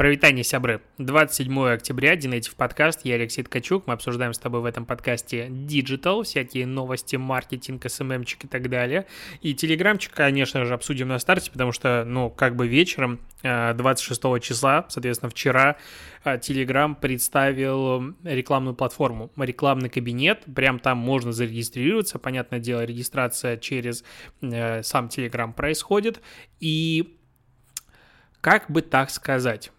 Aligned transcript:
Прывітанне, 0.00 0.44
сябры. 0.44 0.80
27 0.96 1.72
октября, 1.74 2.16
Dnative 2.16 2.54
подкаст, 2.54 3.00
я 3.04 3.16
Алексей 3.16 3.42
Ткачук, 3.42 3.86
мы 3.86 3.92
обсуждаем 3.92 4.32
с 4.32 4.38
тобой 4.38 4.62
в 4.62 4.64
этом 4.64 4.86
подкасте 4.86 5.48
digital, 5.50 6.22
всякие 6.22 6.64
новости, 6.64 7.16
маркетинг, 7.16 7.84
SMM 7.86 8.12
чик 8.12 8.46
и 8.46 8.48
так 8.48 8.70
далее. 8.70 9.04
И 9.42 9.52
телеграмчик, 9.52 10.14
конечно 10.14 10.64
же, 10.64 10.72
обсудим 10.72 11.08
на 11.08 11.18
старте, 11.18 11.50
потому 11.50 11.72
что, 11.72 12.04
ну, 12.06 12.30
как 12.30 12.56
бы 12.56 12.66
вечером, 12.66 13.20
26 13.42 14.22
э, 14.24 14.40
числа, 14.40 14.86
соответственно, 14.88 15.28
вчера, 15.28 15.76
Телеграм 16.40 16.94
представил 16.94 18.14
рекламную 18.24 18.74
платформу, 18.74 19.30
рекламный 19.36 19.90
кабинет, 19.90 20.44
прям 20.56 20.78
там 20.78 20.96
можно 20.96 21.30
зарегистрироваться, 21.30 22.18
понятное 22.18 22.58
дело, 22.58 22.86
регистрация 22.86 23.58
через 23.58 24.02
э, 24.40 24.82
сам 24.82 25.10
Телеграм 25.10 25.52
происходит, 25.52 26.22
и 26.58 27.18
как 28.40 28.70
бы 28.70 28.80
так 28.80 29.10
сказать, 29.10 29.70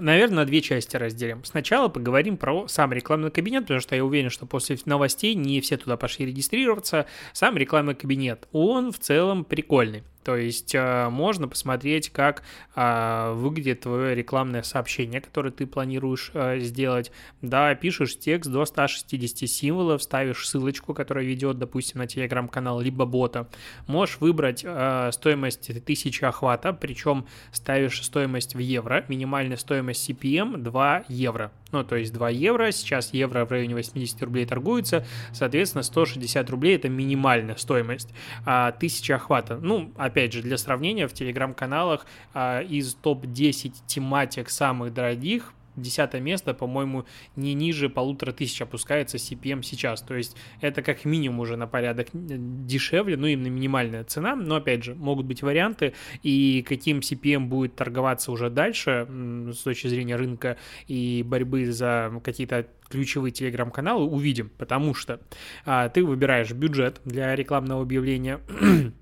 Наверное, 0.00 0.38
на 0.38 0.44
две 0.44 0.60
части 0.60 0.96
разделим. 0.96 1.44
Сначала 1.44 1.88
поговорим 1.88 2.36
про 2.36 2.66
сам 2.68 2.92
рекламный 2.92 3.30
кабинет, 3.30 3.64
потому 3.64 3.80
что 3.80 3.94
я 3.94 4.04
уверен, 4.04 4.30
что 4.30 4.46
после 4.46 4.78
новостей 4.84 5.34
не 5.34 5.60
все 5.60 5.76
туда 5.76 5.96
пошли 5.96 6.26
регистрироваться. 6.26 7.06
Сам 7.32 7.56
рекламный 7.56 7.94
кабинет, 7.94 8.48
он 8.52 8.92
в 8.92 8.98
целом 8.98 9.44
прикольный. 9.44 10.02
То 10.24 10.36
есть 10.36 10.74
э, 10.74 11.08
можно 11.08 11.48
посмотреть, 11.48 12.10
как 12.10 12.42
э, 12.76 13.32
выглядит 13.34 13.80
твое 13.80 14.14
рекламное 14.14 14.62
сообщение, 14.62 15.20
которое 15.20 15.50
ты 15.50 15.66
планируешь 15.66 16.30
э, 16.34 16.58
сделать. 16.58 17.10
Да, 17.40 17.74
пишешь 17.74 18.18
текст 18.18 18.50
до 18.50 18.64
160 18.66 19.48
символов, 19.48 20.02
ставишь 20.02 20.46
ссылочку, 20.46 20.92
которая 20.92 21.24
ведет, 21.24 21.58
допустим, 21.58 22.00
на 22.00 22.06
телеграм-канал, 22.06 22.80
либо 22.80 23.06
бота. 23.06 23.48
Можешь 23.86 24.18
выбрать 24.20 24.60
стоимость 24.60 25.70
1000 25.70 26.28
охвата, 26.28 26.72
причем 26.72 27.26
ставишь 27.52 28.02
стоимость 28.02 28.54
в 28.54 28.58
евро, 28.58 29.04
минимальная 29.08 29.56
стоимость 29.56 30.08
CPM 30.08 30.58
2 30.58 31.04
евро. 31.08 31.50
Ну, 31.72 31.84
то 31.84 31.96
есть 31.96 32.12
2 32.12 32.30
евро, 32.30 32.70
сейчас 32.72 33.12
евро 33.14 33.44
в 33.44 33.52
районе 33.52 33.74
80 33.74 34.22
рублей 34.22 34.44
торгуется, 34.44 35.06
соответственно, 35.32 35.82
160 35.82 36.50
рублей 36.50 36.76
это 36.76 36.88
минимальная 36.88 37.56
стоимость. 37.56 38.10
А 38.44 38.68
1000 38.68 39.14
охвата, 39.14 39.58
ну, 39.60 39.92
опять 40.10 40.32
же, 40.32 40.42
для 40.42 40.58
сравнения, 40.58 41.06
в 41.06 41.12
телеграм-каналах 41.12 42.06
а, 42.34 42.60
из 42.60 42.94
топ-10 42.94 43.72
тематик 43.86 44.50
самых 44.50 44.92
дорогих 44.92 45.54
десятое 45.76 46.20
место, 46.20 46.54
по-моему, 46.54 47.06
не 47.36 47.54
ниже 47.54 47.88
полутора 47.88 48.32
тысяч 48.32 48.60
опускается 48.60 49.16
CPM 49.16 49.62
сейчас. 49.62 50.02
То 50.02 50.14
есть 50.14 50.36
это 50.60 50.82
как 50.82 51.04
минимум 51.04 51.40
уже 51.40 51.56
на 51.56 51.66
порядок 51.66 52.08
дешевле, 52.12 53.16
ну 53.16 53.26
именно 53.26 53.48
минимальная 53.48 54.04
цена. 54.04 54.36
Но 54.36 54.56
опять 54.56 54.84
же, 54.84 54.94
могут 54.94 55.26
быть 55.26 55.42
варианты, 55.42 55.94
и 56.22 56.64
каким 56.68 56.98
CPM 56.98 57.46
будет 57.46 57.76
торговаться 57.76 58.32
уже 58.32 58.50
дальше 58.50 59.06
с 59.52 59.58
точки 59.58 59.86
зрения 59.86 60.16
рынка 60.16 60.56
и 60.86 61.22
борьбы 61.26 61.70
за 61.70 62.20
какие-то 62.22 62.66
ключевые 62.88 63.30
телеграм-каналы, 63.30 64.04
увидим, 64.04 64.50
потому 64.58 64.94
что 64.94 65.20
а, 65.64 65.88
ты 65.88 66.04
выбираешь 66.04 66.50
бюджет 66.50 67.00
для 67.04 67.36
рекламного 67.36 67.82
объявления, 67.82 68.40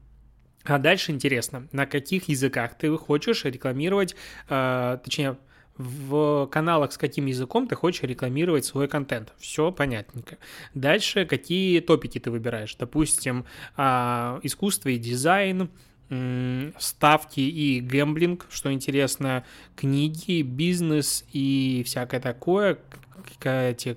а 0.68 0.78
дальше 0.78 1.12
интересно, 1.12 1.66
на 1.72 1.86
каких 1.86 2.28
языках 2.28 2.76
ты 2.76 2.96
хочешь 2.96 3.44
рекламировать, 3.44 4.14
э, 4.48 4.98
точнее, 5.02 5.38
в 5.76 6.46
каналах 6.46 6.92
с 6.92 6.98
каким 6.98 7.26
языком 7.26 7.68
ты 7.68 7.76
хочешь 7.76 8.02
рекламировать 8.02 8.64
свой 8.64 8.88
контент. 8.88 9.32
Все 9.38 9.70
понятненько. 9.70 10.38
Дальше 10.74 11.24
какие 11.24 11.80
топики 11.80 12.18
ты 12.18 12.30
выбираешь. 12.30 12.74
Допустим, 12.74 13.46
э, 13.76 14.40
искусство 14.42 14.88
и 14.88 14.98
дизайн, 14.98 15.70
ставки 16.78 17.40
и 17.40 17.80
гэмблинг, 17.80 18.46
что 18.48 18.72
интересно, 18.72 19.44
книги, 19.76 20.40
бизнес 20.40 21.24
и 21.32 21.82
всякое 21.84 22.18
такое, 22.18 22.78
какая-то 23.28 23.96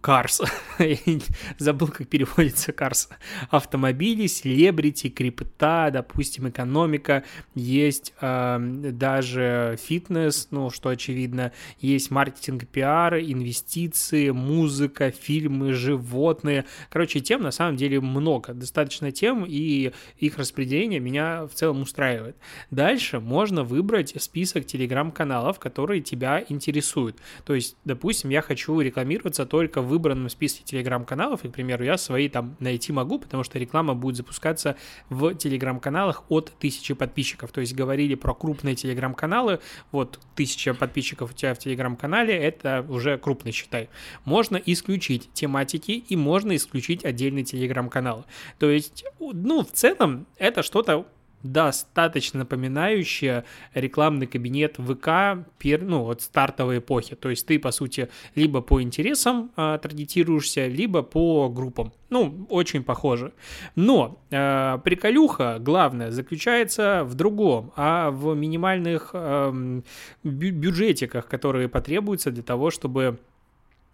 Карс. 0.00 0.42
Забыл, 1.58 1.88
как 1.88 2.06
переводится 2.08 2.72
Карс. 2.72 3.08
Автомобили, 3.50 4.26
селебрити, 4.26 5.08
крипта, 5.08 5.88
допустим, 5.90 6.48
экономика. 6.48 7.24
Есть 7.54 8.12
э, 8.20 8.58
даже 8.60 9.78
фитнес, 9.82 10.48
ну, 10.50 10.68
что 10.70 10.90
очевидно. 10.90 11.52
Есть 11.80 12.10
маркетинг, 12.10 12.66
пиар, 12.66 13.18
инвестиции, 13.18 14.30
музыка, 14.30 15.10
фильмы, 15.10 15.72
животные. 15.72 16.66
Короче, 16.90 17.20
тем 17.20 17.42
на 17.42 17.50
самом 17.50 17.76
деле 17.76 18.00
много. 18.00 18.52
Достаточно 18.52 19.10
тем, 19.10 19.46
и 19.46 19.92
их 20.18 20.38
распределение 20.38 21.00
меня 21.00 21.46
в 21.46 21.54
целом 21.54 21.82
устраивает. 21.82 22.36
Дальше 22.70 23.20
можно 23.20 23.64
выбрать 23.64 24.14
список 24.22 24.66
телеграм-каналов, 24.66 25.58
которые 25.58 26.02
тебя 26.02 26.44
интересуют. 26.46 27.16
То 27.46 27.54
есть, 27.54 27.76
допустим, 27.86 28.28
я 28.32 28.40
хочу 28.40 28.80
рекламироваться 28.80 29.44
только 29.46 29.82
в 29.82 29.88
выбранном 29.88 30.28
списке 30.30 30.64
телеграм-каналов, 30.64 31.44
и, 31.44 31.48
к 31.48 31.52
примеру, 31.52 31.84
я 31.84 31.98
свои 31.98 32.28
там 32.28 32.56
найти 32.60 32.92
могу, 32.92 33.18
потому 33.18 33.44
что 33.44 33.58
реклама 33.58 33.94
будет 33.94 34.16
запускаться 34.16 34.76
в 35.10 35.34
телеграм-каналах 35.34 36.24
от 36.30 36.52
тысячи 36.58 36.94
подписчиков. 36.94 37.52
То 37.52 37.60
есть 37.60 37.74
говорили 37.74 38.14
про 38.14 38.34
крупные 38.34 38.74
телеграм-каналы, 38.74 39.60
вот 39.90 40.18
тысяча 40.34 40.72
подписчиков 40.72 41.30
у 41.30 41.34
тебя 41.34 41.54
в 41.54 41.58
телеграм-канале, 41.58 42.34
это 42.34 42.84
уже 42.88 43.18
крупный, 43.18 43.52
считай. 43.52 43.90
Можно 44.24 44.56
исключить 44.56 45.30
тематики 45.34 45.92
и 45.92 46.16
можно 46.16 46.56
исключить 46.56 47.04
отдельные 47.04 47.44
телеграм-каналы. 47.44 48.24
То 48.58 48.70
есть, 48.70 49.04
ну, 49.20 49.62
в 49.62 49.72
целом, 49.72 50.26
это 50.38 50.62
что-то 50.62 51.06
достаточно 51.42 52.40
напоминающая 52.40 53.44
рекламный 53.74 54.26
кабинет 54.26 54.76
ВК, 54.78 55.46
пер, 55.58 55.82
ну, 55.82 56.04
вот 56.04 56.22
стартовой 56.22 56.78
эпохи. 56.78 57.16
То 57.16 57.30
есть 57.30 57.46
ты, 57.46 57.58
по 57.58 57.70
сути, 57.70 58.08
либо 58.34 58.60
по 58.60 58.82
интересам 58.82 59.50
э, 59.56 59.78
таргетируешься, 59.82 60.66
либо 60.66 61.02
по 61.02 61.48
группам. 61.48 61.92
Ну, 62.10 62.46
очень 62.50 62.84
похоже. 62.84 63.32
Но 63.74 64.20
э, 64.30 64.78
приколюха, 64.84 65.58
главное, 65.58 66.10
заключается 66.10 67.04
в 67.04 67.14
другом, 67.14 67.72
а 67.76 68.10
в 68.10 68.34
минимальных 68.34 69.10
э, 69.14 69.80
бюджетиках, 70.22 71.26
которые 71.26 71.68
потребуются 71.68 72.30
для 72.30 72.42
того, 72.42 72.70
чтобы 72.70 73.18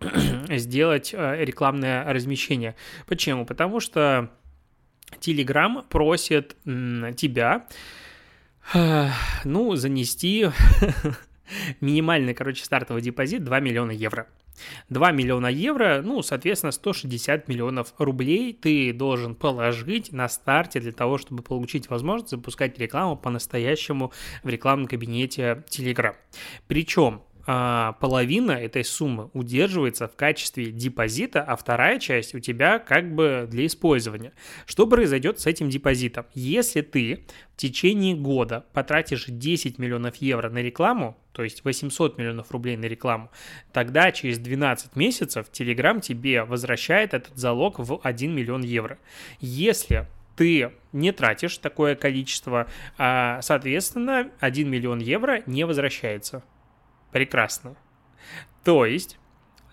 сделать 0.50 1.12
э, 1.12 1.44
рекламное 1.44 2.12
размещение. 2.12 2.76
Почему? 3.06 3.44
Потому 3.44 3.80
что 3.80 4.30
Telegram 5.20 5.84
просит 5.88 6.56
тебя, 7.16 7.66
ну, 9.44 9.76
занести 9.76 10.48
минимальный, 11.80 12.34
короче, 12.34 12.64
стартовый 12.64 13.02
депозит 13.02 13.44
2 13.44 13.60
миллиона 13.60 13.90
евро. 13.90 14.26
2 14.88 15.12
миллиона 15.12 15.46
евро, 15.46 16.02
ну, 16.04 16.22
соответственно, 16.22 16.72
160 16.72 17.48
миллионов 17.48 17.94
рублей 17.98 18.52
ты 18.52 18.92
должен 18.92 19.34
положить 19.34 20.12
на 20.12 20.28
старте 20.28 20.80
для 20.80 20.92
того, 20.92 21.18
чтобы 21.18 21.42
получить 21.42 21.88
возможность 21.90 22.30
запускать 22.30 22.78
рекламу 22.78 23.16
по-настоящему 23.16 24.12
в 24.42 24.48
рекламном 24.48 24.88
кабинете 24.88 25.64
Telegram. 25.68 26.14
Причем 26.66 27.22
а, 27.50 27.92
половина 27.92 28.52
этой 28.52 28.84
суммы 28.84 29.30
удерживается 29.32 30.06
в 30.06 30.14
качестве 30.14 30.66
депозита, 30.66 31.42
а 31.42 31.56
вторая 31.56 31.98
часть 31.98 32.34
у 32.34 32.40
тебя 32.40 32.78
как 32.78 33.14
бы 33.14 33.48
для 33.50 33.64
использования. 33.64 34.34
Что 34.66 34.86
произойдет 34.86 35.40
с 35.40 35.46
этим 35.46 35.70
депозитом? 35.70 36.26
Если 36.34 36.82
ты 36.82 37.24
в 37.54 37.56
течение 37.56 38.14
года 38.14 38.66
потратишь 38.74 39.24
10 39.28 39.78
миллионов 39.78 40.16
евро 40.16 40.50
на 40.50 40.58
рекламу, 40.58 41.16
то 41.32 41.42
есть 41.42 41.64
800 41.64 42.18
миллионов 42.18 42.50
рублей 42.50 42.76
на 42.76 42.84
рекламу, 42.84 43.30
тогда 43.72 44.12
через 44.12 44.38
12 44.38 44.94
месяцев 44.94 45.46
Telegram 45.50 46.02
тебе 46.02 46.44
возвращает 46.44 47.14
этот 47.14 47.34
залог 47.34 47.78
в 47.78 47.98
1 48.02 48.30
миллион 48.30 48.60
евро. 48.60 48.98
Если 49.40 50.06
ты 50.36 50.72
не 50.92 51.12
тратишь 51.12 51.56
такое 51.56 51.94
количество, 51.94 52.68
а, 52.98 53.40
соответственно, 53.40 54.30
1 54.38 54.68
миллион 54.68 54.98
евро 54.98 55.42
не 55.46 55.64
возвращается. 55.64 56.42
Прекрасно. 57.12 57.76
То 58.64 58.84
есть, 58.84 59.18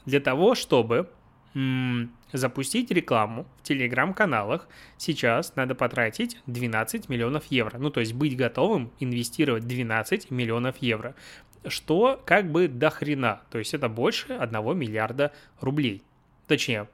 для 0.06 0.20
того, 0.20 0.56
чтобы 0.56 1.10
м- 1.54 2.12
запустить 2.32 2.92
рекламу 2.92 3.46
в 3.60 3.64
телеграм-каналах, 3.64 4.68
сейчас 4.98 5.56
надо 5.56 5.76
потратить 5.76 6.38
12 6.46 7.10
миллионов 7.10 7.46
евро. 7.50 7.78
Ну, 7.78 7.90
то 7.90 8.00
есть 8.00 8.14
быть 8.14 8.36
готовым 8.38 8.92
инвестировать 9.00 9.68
12 9.68 10.32
миллионов 10.32 10.78
евро. 10.78 11.16
Что 11.68 12.22
как 12.26 12.52
бы 12.52 12.68
до 12.68 12.90
хрена. 12.90 13.42
То 13.50 13.58
есть 13.58 13.74
это 13.74 13.90
больше 13.90 14.34
1 14.34 14.78
миллиарда 14.78 15.34
рублей. 15.60 16.04
Точнее, 16.48 16.88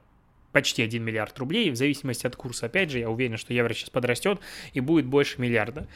почти 0.52 0.82
1 0.82 1.02
миллиард 1.02 1.38
рублей, 1.38 1.70
в 1.70 1.76
зависимости 1.76 2.26
от 2.26 2.36
курса. 2.36 2.66
Опять 2.66 2.90
же, 2.90 2.98
я 2.98 3.10
уверен, 3.10 3.36
что 3.36 3.52
евро 3.52 3.74
сейчас 3.74 3.90
подрастет 3.90 4.40
и 4.72 4.80
будет 4.80 5.06
больше 5.06 5.40
миллиарда. 5.40 5.88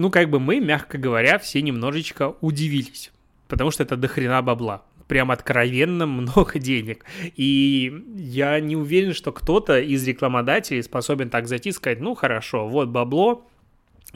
Ну, 0.00 0.10
как 0.10 0.30
бы 0.30 0.40
мы, 0.40 0.60
мягко 0.60 0.96
говоря, 0.96 1.38
все 1.38 1.60
немножечко 1.60 2.34
удивились, 2.40 3.12
потому 3.48 3.70
что 3.70 3.82
это 3.82 3.98
дохрена 3.98 4.40
бабла 4.40 4.82
прям 5.08 5.30
откровенно 5.30 6.06
много 6.06 6.58
денег. 6.58 7.04
И 7.36 7.92
я 8.16 8.60
не 8.60 8.76
уверен, 8.76 9.12
что 9.12 9.30
кто-то 9.30 9.78
из 9.78 10.06
рекламодателей 10.08 10.82
способен 10.82 11.28
так 11.28 11.48
зайти 11.48 11.68
и 11.68 11.72
сказать, 11.72 12.00
ну 12.00 12.14
хорошо, 12.14 12.66
вот 12.66 12.88
бабло, 12.88 13.46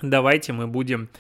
давайте 0.01 0.55
мы 0.55 0.69
будем 0.69 1.11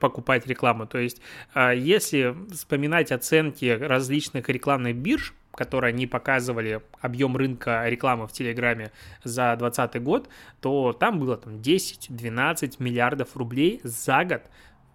покупать 0.00 0.48
рекламу. 0.48 0.88
То 0.88 0.98
есть, 0.98 1.20
а, 1.54 1.72
если 1.72 2.34
вспоминать 2.52 3.12
оценки 3.12 3.66
различных 3.66 4.48
рекламных 4.48 4.96
бирж, 4.96 5.32
которые 5.52 5.90
они 5.90 6.06
показывали 6.06 6.82
объем 7.00 7.36
рынка 7.36 7.84
рекламы 7.88 8.26
в 8.26 8.32
Телеграме 8.32 8.92
за 9.24 9.56
2020 9.58 10.02
год, 10.02 10.28
то 10.60 10.92
там 10.92 11.18
было 11.18 11.36
там 11.36 11.56
10-12 11.56 12.76
миллиардов 12.78 13.36
рублей 13.36 13.80
за 13.82 14.24
год 14.24 14.42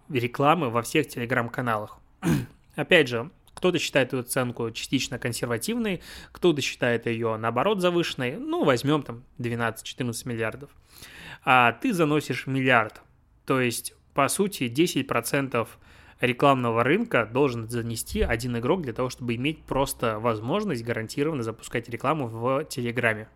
рекламы 0.08 0.70
во 0.70 0.82
всех 0.82 1.08
Телеграм-каналах. 1.08 1.98
Опять 2.76 3.08
же, 3.08 3.30
кто-то 3.54 3.78
считает 3.78 4.08
эту 4.08 4.18
оценку 4.18 4.70
частично 4.70 5.18
консервативной, 5.18 6.02
кто-то 6.32 6.60
считает 6.60 7.06
ее, 7.06 7.36
наоборот, 7.36 7.80
завышенной. 7.80 8.36
Ну, 8.36 8.64
возьмем 8.64 9.02
там 9.02 9.24
12-14 9.38 10.28
миллиардов. 10.28 10.70
А 11.42 11.72
ты 11.72 11.92
заносишь 11.94 12.46
миллиард. 12.46 13.00
То 13.46 13.60
есть, 13.60 13.94
по 14.12 14.28
сути, 14.28 14.64
10% 14.64 15.66
рекламного 16.20 16.82
рынка 16.82 17.28
должен 17.30 17.68
занести 17.68 18.22
один 18.22 18.56
игрок 18.58 18.82
для 18.82 18.92
того, 18.92 19.10
чтобы 19.10 19.34
иметь 19.34 19.64
просто 19.64 20.18
возможность 20.18 20.84
гарантированно 20.84 21.42
запускать 21.42 21.88
рекламу 21.88 22.26
в 22.28 22.64
Телеграме 22.64 23.28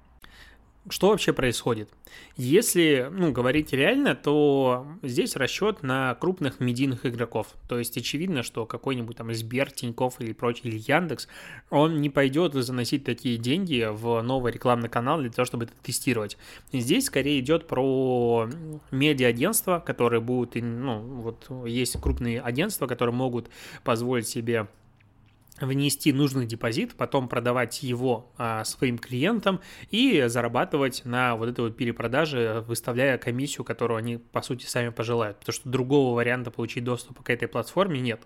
что 0.88 1.10
вообще 1.10 1.32
происходит? 1.32 1.90
Если, 2.36 3.08
ну, 3.12 3.32
говорить 3.32 3.72
реально, 3.72 4.14
то 4.14 4.86
здесь 5.02 5.36
расчет 5.36 5.82
на 5.82 6.14
крупных 6.14 6.58
медийных 6.58 7.04
игроков. 7.04 7.48
То 7.68 7.78
есть 7.78 7.96
очевидно, 7.98 8.42
что 8.42 8.64
какой-нибудь 8.64 9.16
там 9.16 9.32
Сбер, 9.34 9.70
Тиньков 9.70 10.20
или 10.20 10.32
прочий, 10.32 10.68
или 10.68 10.78
Яндекс, 10.78 11.28
он 11.68 12.00
не 12.00 12.08
пойдет 12.08 12.54
заносить 12.54 13.04
такие 13.04 13.36
деньги 13.36 13.86
в 13.90 14.22
новый 14.22 14.52
рекламный 14.52 14.88
канал 14.88 15.20
для 15.20 15.30
того, 15.30 15.44
чтобы 15.44 15.64
это 15.64 15.74
тестировать. 15.82 16.38
Здесь 16.72 17.06
скорее 17.06 17.40
идет 17.40 17.68
про 17.68 18.48
медиа-агентства, 18.90 19.82
которые 19.84 20.20
будут, 20.20 20.54
ну, 20.54 20.98
вот 21.00 21.46
есть 21.66 22.00
крупные 22.00 22.40
агентства, 22.40 22.86
которые 22.86 23.14
могут 23.14 23.50
позволить 23.84 24.26
себе 24.26 24.66
внести 25.60 26.12
нужный 26.12 26.46
депозит, 26.46 26.94
потом 26.94 27.28
продавать 27.28 27.82
его 27.82 28.32
а, 28.38 28.64
своим 28.64 28.98
клиентам 28.98 29.60
и 29.90 30.24
зарабатывать 30.26 31.02
на 31.04 31.36
вот 31.36 31.48
этой 31.48 31.64
вот 31.66 31.76
перепродаже, 31.76 32.64
выставляя 32.66 33.18
комиссию, 33.18 33.64
которую 33.64 33.98
они, 33.98 34.16
по 34.16 34.42
сути, 34.42 34.66
сами 34.66 34.88
пожелают. 34.88 35.38
Потому 35.38 35.54
что 35.54 35.68
другого 35.68 36.16
варианта 36.16 36.50
получить 36.50 36.84
доступ 36.84 37.22
к 37.22 37.30
этой 37.30 37.48
платформе 37.48 38.00
нет. 38.00 38.22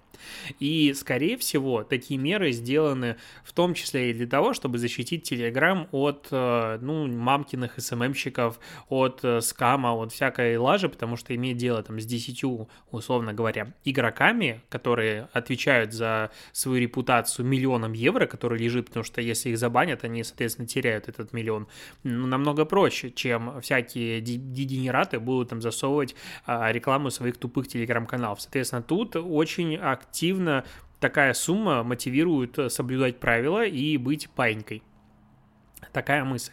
И, 0.61 0.93
скорее 0.95 1.37
всего, 1.37 1.83
такие 1.83 2.19
меры 2.19 2.53
сделаны 2.53 3.17
в 3.45 3.53
том 3.53 3.75
числе 3.75 4.11
и 4.11 4.15
для 4.15 4.27
того, 4.27 4.55
чтобы 4.55 4.79
защитить 4.79 5.31
Telegram 5.31 5.89
от, 5.91 6.29
э, 6.31 6.79
ну, 6.81 7.07
мамкиных 7.07 7.75
СММщиков, 7.79 8.59
от 8.89 9.21
э, 9.25 9.41
скама, 9.41 9.95
от 9.95 10.13
всякой 10.13 10.57
лажи, 10.57 10.89
потому 10.89 11.17
что 11.17 11.35
имеет 11.35 11.57
дело 11.57 11.83
там 11.83 12.01
с 12.01 12.07
10, 12.07 12.45
условно 12.91 13.33
говоря, 13.33 13.75
игроками, 13.85 14.63
которые 14.69 15.29
отвечают 15.33 15.93
за 15.93 16.31
свою 16.53 16.81
репутацию 16.81 17.24
репутацию 17.25 17.47
миллионом 17.47 17.93
евро, 17.93 18.27
который 18.27 18.59
лежит, 18.59 18.87
потому 18.87 19.05
что 19.05 19.21
если 19.21 19.51
их 19.51 19.59
забанят, 19.59 20.05
они, 20.05 20.25
соответственно, 20.25 20.69
теряют 20.69 21.09
этот 21.09 21.33
миллион. 21.33 21.67
Ну, 22.03 22.27
намного 22.27 22.65
проще, 22.65 23.11
чем 23.11 23.61
всякие 23.61 24.21
дегенераты 24.21 25.19
будут 25.19 25.51
там 25.51 25.61
засовывать 25.61 26.15
а, 26.47 26.73
рекламу 26.73 27.11
своих 27.11 27.37
тупых 27.37 27.69
телеграм-каналов. 27.69 28.41
Соответственно, 28.41 28.83
тут 28.83 29.17
очень 29.17 29.77
активно 29.77 30.65
такая 31.01 31.35
сумма 31.35 31.83
мотивирует 31.83 32.73
соблюдать 32.73 33.21
правила 33.21 33.65
и 33.65 33.97
быть 33.99 34.29
паинькой. 34.31 34.83
Такая 35.93 36.25
мысль. 36.25 36.53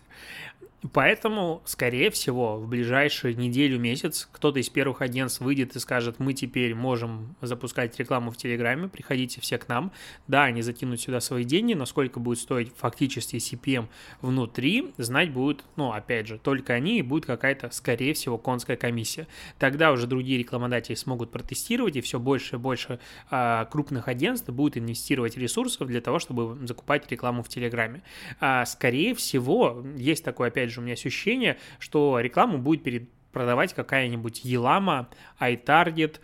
Поэтому, 0.94 1.62
скорее 1.66 2.10
всего, 2.10 2.58
в 2.58 2.68
ближайшую 2.68 3.38
неделю-месяц 3.38 4.28
кто-то 4.32 4.60
из 4.60 4.70
первых 4.70 5.02
агентств 5.02 5.40
выйдет 5.40 5.76
и 5.76 5.80
скажет, 5.80 6.18
мы 6.18 6.34
теперь 6.34 6.74
можем 6.74 7.36
запускать 7.40 7.98
рекламу 8.00 8.32
в 8.32 8.38
Телеграме, 8.38 8.88
приходите 8.88 9.40
все 9.42 9.60
к 9.60 9.68
нам. 9.68 9.92
Да, 10.28 10.46
они 10.46 10.64
закинут 10.64 11.00
сюда 11.00 11.22
свои 11.22 11.44
деньги, 11.44 11.76
но 11.76 11.86
сколько 11.86 12.20
будет 12.20 12.40
стоить 12.40 12.74
фактически 12.76 13.36
CPM 13.36 13.90
внутри, 14.22 14.92
знать 14.98 15.32
будут, 15.32 15.64
ну, 15.76 15.92
опять 15.92 16.28
же, 16.28 16.40
только 16.40 16.74
они 16.74 16.98
и 16.98 17.04
будет 17.04 17.28
какая-то, 17.28 17.70
скорее 17.70 18.16
всего, 18.16 18.40
конская 18.40 18.76
комиссия. 18.76 19.28
Тогда 19.60 19.92
уже 19.92 20.08
другие 20.08 20.40
рекламодатели 20.40 20.96
смогут 20.96 21.32
протестировать, 21.32 21.96
и 21.96 22.02
все 22.02 22.20
больше 22.20 22.56
и 22.56 22.60
больше 22.60 23.00
а, 23.30 23.66
крупных 23.66 24.08
агентств 24.08 24.50
будут 24.50 24.78
инвестировать 24.78 25.38
ресурсов 25.38 25.88
для 25.88 26.02
того, 26.02 26.18
чтобы 26.18 26.66
закупать 26.66 27.10
рекламу 27.12 27.44
в 27.44 27.50
Телеграме. 27.50 28.02
А, 28.40 28.66
скорее 28.66 29.14
всего, 29.14 29.86
есть 29.96 30.24
такой, 30.24 30.48
опять 30.48 30.71
же, 30.72 30.80
у 30.80 30.84
меня 30.84 30.94
ощущение, 30.94 31.58
что 31.80 32.20
рекламу 32.20 32.58
будет 32.58 32.84
перед 32.84 33.10
продавать 33.32 33.74
какая-нибудь 33.74 34.44
Елама, 34.44 35.10
iTarget, 35.40 36.20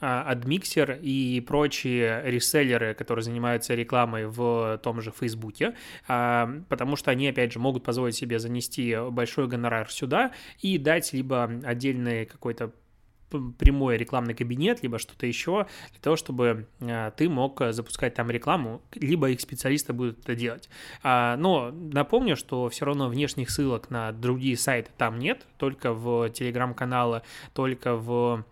AdMixer 0.00 1.00
и 1.00 1.40
прочие 1.40 2.22
реселлеры, 2.24 2.94
которые 2.94 3.22
занимаются 3.22 3.74
рекламой 3.74 4.26
в 4.26 4.78
том 4.82 5.00
же 5.00 5.12
Фейсбуке, 5.18 5.74
потому 6.06 6.96
что 6.96 7.10
они, 7.10 7.28
опять 7.28 7.52
же, 7.52 7.58
могут 7.58 7.84
позволить 7.84 8.16
себе 8.16 8.38
занести 8.38 8.96
большой 9.10 9.48
гонорар 9.48 9.90
сюда 9.90 10.32
и 10.60 10.78
дать 10.78 11.12
либо 11.12 11.50
отдельный 11.64 12.26
какой-то 12.26 12.72
прямой 13.58 13.96
рекламный 13.96 14.34
кабинет, 14.34 14.82
либо 14.82 14.98
что-то 14.98 15.26
еще, 15.26 15.66
для 15.90 16.00
того, 16.00 16.16
чтобы 16.16 16.66
а, 16.80 17.10
ты 17.12 17.28
мог 17.28 17.60
запускать 17.70 18.14
там 18.14 18.30
рекламу, 18.30 18.82
либо 18.94 19.30
их 19.30 19.40
специалисты 19.40 19.92
будут 19.92 20.20
это 20.20 20.34
делать. 20.34 20.68
А, 21.02 21.36
но 21.36 21.70
напомню, 21.70 22.36
что 22.36 22.68
все 22.68 22.84
равно 22.84 23.08
внешних 23.08 23.50
ссылок 23.50 23.90
на 23.90 24.12
другие 24.12 24.56
сайты 24.56 24.90
там 24.96 25.18
нет, 25.18 25.46
только 25.56 25.92
в 25.92 26.30
телеграм-каналы, 26.30 27.22
только 27.52 27.94
в 27.96 28.44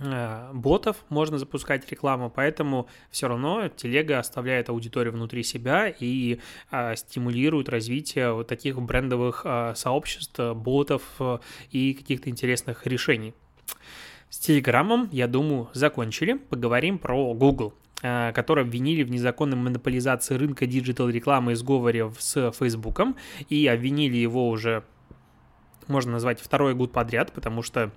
а, 0.00 0.52
ботов 0.52 1.04
можно 1.08 1.38
запускать 1.38 1.90
рекламу, 1.90 2.30
поэтому 2.30 2.88
все 3.10 3.28
равно 3.28 3.68
телега 3.68 4.18
оставляет 4.18 4.68
аудиторию 4.68 5.12
внутри 5.12 5.42
себя 5.42 5.88
и 5.88 6.40
а, 6.70 6.96
стимулирует 6.96 7.68
развитие 7.68 8.32
вот 8.32 8.48
таких 8.48 8.80
брендовых 8.80 9.42
а, 9.44 9.74
сообществ, 9.74 10.38
ботов 10.54 11.02
и 11.70 11.94
каких-то 11.94 12.30
интересных 12.30 12.86
решений. 12.86 13.34
С 14.30 14.38
Телеграмом, 14.38 15.08
я 15.12 15.28
думаю, 15.28 15.70
закончили. 15.74 16.34
Поговорим 16.34 16.98
про 16.98 17.34
Google 17.34 17.74
э, 18.02 18.32
которые 18.32 18.64
обвинили 18.64 19.02
в 19.02 19.10
незаконной 19.10 19.56
монополизации 19.56 20.34
рынка 20.34 20.66
digital 20.66 21.06
-рекламы 21.06 21.52
и 21.52 21.54
сговоре 21.54 22.10
с 22.18 22.52
Фейсбуком, 22.52 23.16
и 23.48 23.66
обвинили 23.66 24.16
его 24.16 24.48
уже, 24.48 24.84
можно 25.86 26.12
назвать, 26.12 26.40
второй 26.40 26.74
год 26.74 26.92
подряд, 26.92 27.32
потому 27.32 27.62
что 27.62 27.92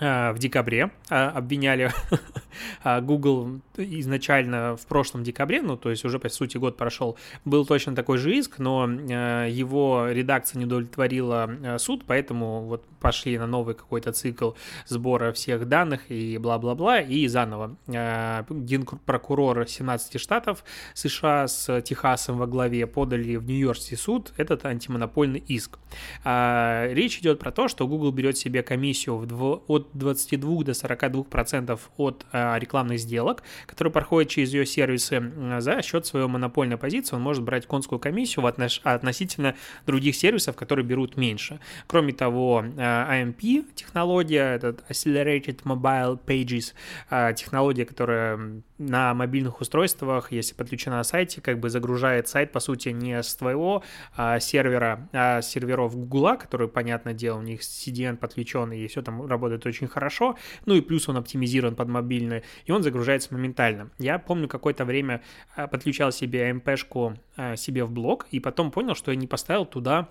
а, 0.00 0.32
в 0.32 0.38
декабре 0.38 0.90
а, 1.08 1.30
обвиняли 1.30 1.92
Google 2.84 3.60
изначально 3.76 4.76
в 4.76 4.86
прошлом 4.86 5.22
декабре, 5.22 5.62
ну, 5.62 5.76
то 5.76 5.90
есть 5.90 6.04
уже, 6.04 6.18
по 6.18 6.28
сути, 6.28 6.58
год 6.58 6.76
прошел, 6.76 7.16
был 7.44 7.66
точно 7.66 7.94
такой 7.94 8.18
же 8.18 8.34
иск, 8.36 8.58
но 8.58 8.86
его 8.86 10.08
редакция 10.10 10.58
не 10.58 10.64
удовлетворила 10.66 11.78
суд, 11.78 12.04
поэтому 12.06 12.62
вот 12.62 12.84
пошли 13.00 13.38
на 13.38 13.46
новый 13.46 13.74
какой-то 13.74 14.12
цикл 14.12 14.52
сбора 14.86 15.32
всех 15.32 15.68
данных 15.68 16.10
и 16.10 16.38
бла-бла-бла, 16.38 17.00
и 17.00 17.26
заново. 17.26 17.76
Генпрокурор 17.86 19.68
17 19.68 20.20
штатов 20.20 20.64
США 20.94 21.48
с 21.48 21.82
Техасом 21.82 22.38
во 22.38 22.46
главе 22.46 22.86
подали 22.86 23.36
в 23.36 23.46
Нью-Йоркский 23.46 23.96
суд 23.96 24.32
этот 24.36 24.64
антимонопольный 24.64 25.42
иск. 25.46 25.78
Речь 26.24 27.18
идет 27.18 27.40
про 27.40 27.52
то, 27.52 27.68
что 27.68 27.86
Google 27.86 28.12
берет 28.12 28.38
себе 28.38 28.62
комиссию 28.62 29.16
от 29.16 29.32
от 29.68 29.88
22 29.92 30.64
до 30.64 30.74
42 30.74 31.24
процентов 31.24 31.90
от 31.96 32.24
а, 32.32 32.43
рекламных 32.58 32.98
сделок, 32.98 33.42
которые 33.66 33.92
проходят 33.92 34.30
через 34.30 34.52
ее 34.52 34.66
сервисы 34.66 35.32
за 35.58 35.82
счет 35.82 36.06
своей 36.06 36.26
монопольной 36.26 36.76
позиции. 36.76 37.16
Он 37.16 37.22
может 37.22 37.42
брать 37.42 37.66
конскую 37.66 37.98
комиссию 37.98 38.42
в 38.42 38.46
отнош... 38.46 38.80
относительно 38.84 39.54
других 39.86 40.16
сервисов, 40.16 40.56
которые 40.56 40.84
берут 40.84 41.16
меньше. 41.16 41.60
Кроме 41.86 42.12
того, 42.12 42.64
а, 42.76 43.14
AMP 43.14 43.66
технология, 43.74 44.54
этот 44.54 44.84
Accelerated 44.88 45.62
Mobile 45.64 46.18
Pages, 46.24 46.72
а, 47.10 47.32
технология, 47.32 47.84
которая 47.84 48.62
на 48.78 49.14
мобильных 49.14 49.60
устройствах, 49.60 50.32
если 50.32 50.54
подключена 50.54 50.96
на 50.96 51.04
сайте, 51.04 51.40
как 51.40 51.60
бы 51.60 51.70
загружает 51.70 52.28
сайт, 52.28 52.52
по 52.52 52.60
сути, 52.60 52.88
не 52.88 53.22
с 53.22 53.34
твоего 53.36 53.82
а, 54.16 54.40
сервера, 54.40 55.08
а 55.12 55.42
с 55.42 55.50
серверов 55.50 55.96
Google, 55.96 56.36
который, 56.36 56.68
понятное 56.68 57.14
дело, 57.14 57.38
у 57.38 57.42
них 57.42 57.60
CDN 57.60 58.16
подключен, 58.16 58.72
и 58.72 58.86
все 58.86 59.02
там 59.02 59.26
работает 59.26 59.64
очень 59.66 59.86
хорошо, 59.86 60.36
ну 60.66 60.74
и 60.74 60.80
плюс 60.80 61.08
он 61.08 61.16
оптимизирован 61.16 61.76
под 61.76 61.88
мобильный, 62.34 62.44
и 62.66 62.72
он 62.72 62.82
загружается 62.82 63.32
моментально. 63.32 63.90
Я 63.98 64.18
помню, 64.18 64.48
какое-то 64.48 64.84
время 64.84 65.22
а, 65.56 65.66
подключал 65.66 66.12
себе 66.12 66.50
MP-шку 66.50 67.16
а, 67.36 67.56
себе 67.56 67.84
в 67.84 67.90
блог, 67.90 68.26
и 68.30 68.40
потом 68.40 68.70
понял, 68.70 68.94
что 68.94 69.10
я 69.10 69.16
не 69.16 69.26
поставил 69.26 69.66
туда 69.66 70.08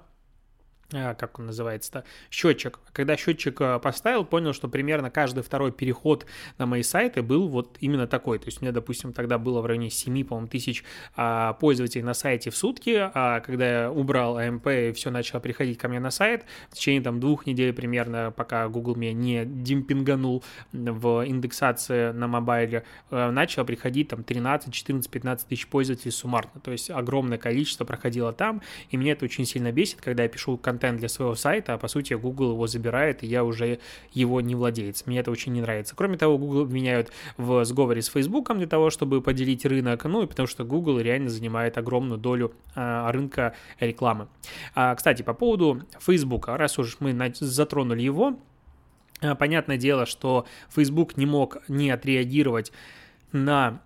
как 1.17 1.39
он 1.39 1.47
называется-то, 1.47 2.03
счетчик. 2.29 2.79
Когда 2.91 3.17
счетчик 3.17 3.59
а, 3.61 3.79
поставил, 3.79 4.25
понял, 4.25 4.53
что 4.53 4.67
примерно 4.67 5.09
каждый 5.09 5.43
второй 5.43 5.71
переход 5.71 6.25
на 6.57 6.65
мои 6.65 6.83
сайты 6.83 7.21
был 7.21 7.47
вот 7.47 7.77
именно 7.79 8.07
такой. 8.07 8.39
То 8.39 8.45
есть 8.45 8.61
у 8.61 8.65
меня, 8.65 8.71
допустим, 8.71 9.13
тогда 9.13 9.37
было 9.37 9.61
в 9.61 9.65
районе 9.65 9.89
7, 9.89 10.23
по-моему, 10.25 10.47
тысяч 10.47 10.83
а, 11.15 11.53
пользователей 11.53 12.03
на 12.03 12.13
сайте 12.13 12.49
в 12.49 12.55
сутки, 12.55 12.95
а 13.13 13.39
когда 13.41 13.83
я 13.83 13.91
убрал 13.91 14.37
АМП 14.37 14.67
и 14.67 14.91
все 14.93 15.09
начало 15.09 15.39
приходить 15.39 15.77
ко 15.77 15.87
мне 15.87 15.99
на 15.99 16.11
сайт, 16.11 16.45
в 16.69 16.75
течение 16.75 17.01
там 17.01 17.19
двух 17.19 17.45
недель 17.45 17.73
примерно, 17.73 18.31
пока 18.35 18.67
Google 18.67 18.95
меня 18.95 19.13
не 19.13 19.45
демпинганул 19.45 20.43
в 20.71 21.27
индексации 21.27 22.11
на 22.11 22.27
мобайле, 22.27 22.83
начало 23.09 23.65
приходить 23.65 24.09
там 24.09 24.23
13, 24.23 24.73
14, 24.73 25.09
15 25.09 25.47
тысяч 25.47 25.67
пользователей 25.67 26.11
суммарно. 26.11 26.61
То 26.61 26.71
есть 26.71 26.89
огромное 26.89 27.37
количество 27.37 27.85
проходило 27.85 28.33
там, 28.33 28.61
и 28.89 28.97
мне 28.97 29.11
это 29.11 29.25
очень 29.25 29.45
сильно 29.45 29.71
бесит, 29.71 30.01
когда 30.01 30.23
я 30.23 30.29
пишу 30.29 30.57
контент 30.57 30.82
контент 30.83 30.99
для 30.99 31.09
своего 31.09 31.35
сайта, 31.35 31.73
а 31.73 31.77
по 31.77 31.87
сути 31.87 32.13
Google 32.13 32.51
его 32.51 32.67
забирает, 32.67 33.23
и 33.23 33.27
я 33.27 33.43
уже 33.43 33.79
его 34.13 34.41
не 34.41 34.55
владелец. 34.55 35.05
Мне 35.05 35.19
это 35.19 35.31
очень 35.31 35.53
не 35.53 35.61
нравится. 35.61 35.95
Кроме 35.95 36.17
того, 36.17 36.37
Google 36.37 36.61
обвиняют 36.63 37.11
в 37.37 37.63
сговоре 37.63 38.01
с 38.01 38.07
Facebook 38.07 38.53
для 38.57 38.67
того, 38.67 38.89
чтобы 38.89 39.21
поделить 39.21 39.65
рынок, 39.65 40.03
ну 40.05 40.23
и 40.23 40.27
потому 40.27 40.47
что 40.47 40.65
Google 40.65 40.99
реально 40.99 41.29
занимает 41.29 41.77
огромную 41.77 42.17
долю 42.17 42.51
а, 42.75 43.11
рынка 43.11 43.53
рекламы. 43.79 44.27
А, 44.75 44.93
кстати, 44.95 45.23
по 45.23 45.33
поводу 45.33 45.83
Facebook, 45.99 46.47
раз 46.49 46.77
уж 46.79 46.97
мы 46.99 47.33
затронули 47.39 48.01
его, 48.01 48.37
а, 49.21 49.35
понятное 49.35 49.77
дело, 49.77 50.05
что 50.05 50.45
Facebook 50.69 51.17
не 51.17 51.25
мог 51.25 51.57
не 51.69 51.91
отреагировать 51.91 52.73
на 53.31 53.79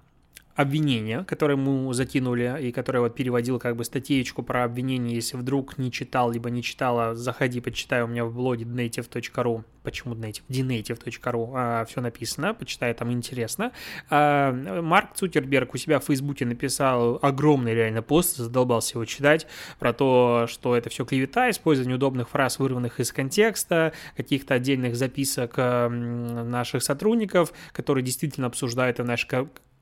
обвинение, 0.57 1.23
которое 1.23 1.53
ему 1.53 1.93
закинули, 1.93 2.57
и 2.59 2.71
которое 2.71 3.01
вот 3.01 3.15
переводил 3.15 3.59
как 3.59 3.75
бы 3.75 3.85
статейку 3.85 4.41
про 4.41 4.63
обвинение, 4.63 5.13
если 5.13 5.37
вдруг 5.37 5.77
не 5.77 5.91
читал, 5.91 6.31
либо 6.31 6.49
не 6.49 6.63
читала, 6.63 7.13
заходи, 7.13 7.61
почитай 7.61 8.01
у 8.01 8.07
меня 8.07 8.25
в 8.25 8.33
блоге 8.33 8.65
native.ru, 8.65 9.63
почему 9.83 10.15
native, 10.15 10.41
dnative.ru, 10.49 11.51
а, 11.53 11.85
все 11.85 12.01
написано, 12.01 12.55
почитай, 12.55 12.91
там 12.95 13.11
интересно. 13.11 13.71
А, 14.09 14.51
Марк 14.81 15.13
Цукерберг 15.13 15.75
у 15.75 15.77
себя 15.77 15.99
в 15.99 16.05
Фейсбуке 16.05 16.47
написал 16.47 17.19
огромный 17.21 17.75
реально 17.75 18.01
пост, 18.01 18.37
задолбался 18.37 18.95
его 18.95 19.05
читать, 19.05 19.45
про 19.77 19.93
то, 19.93 20.47
что 20.49 20.75
это 20.75 20.89
все 20.89 21.05
клевета, 21.05 21.51
использование 21.51 21.97
удобных 21.97 22.29
фраз, 22.29 22.57
вырванных 22.57 22.99
из 22.99 23.11
контекста, 23.11 23.93
каких-то 24.15 24.55
отдельных 24.55 24.95
записок 24.95 25.55
наших 25.57 26.81
сотрудников, 26.81 27.53
которые 27.73 28.03
действительно 28.03 28.47
обсуждают 28.47 28.97
в 28.97 29.03
нашей 29.03 29.27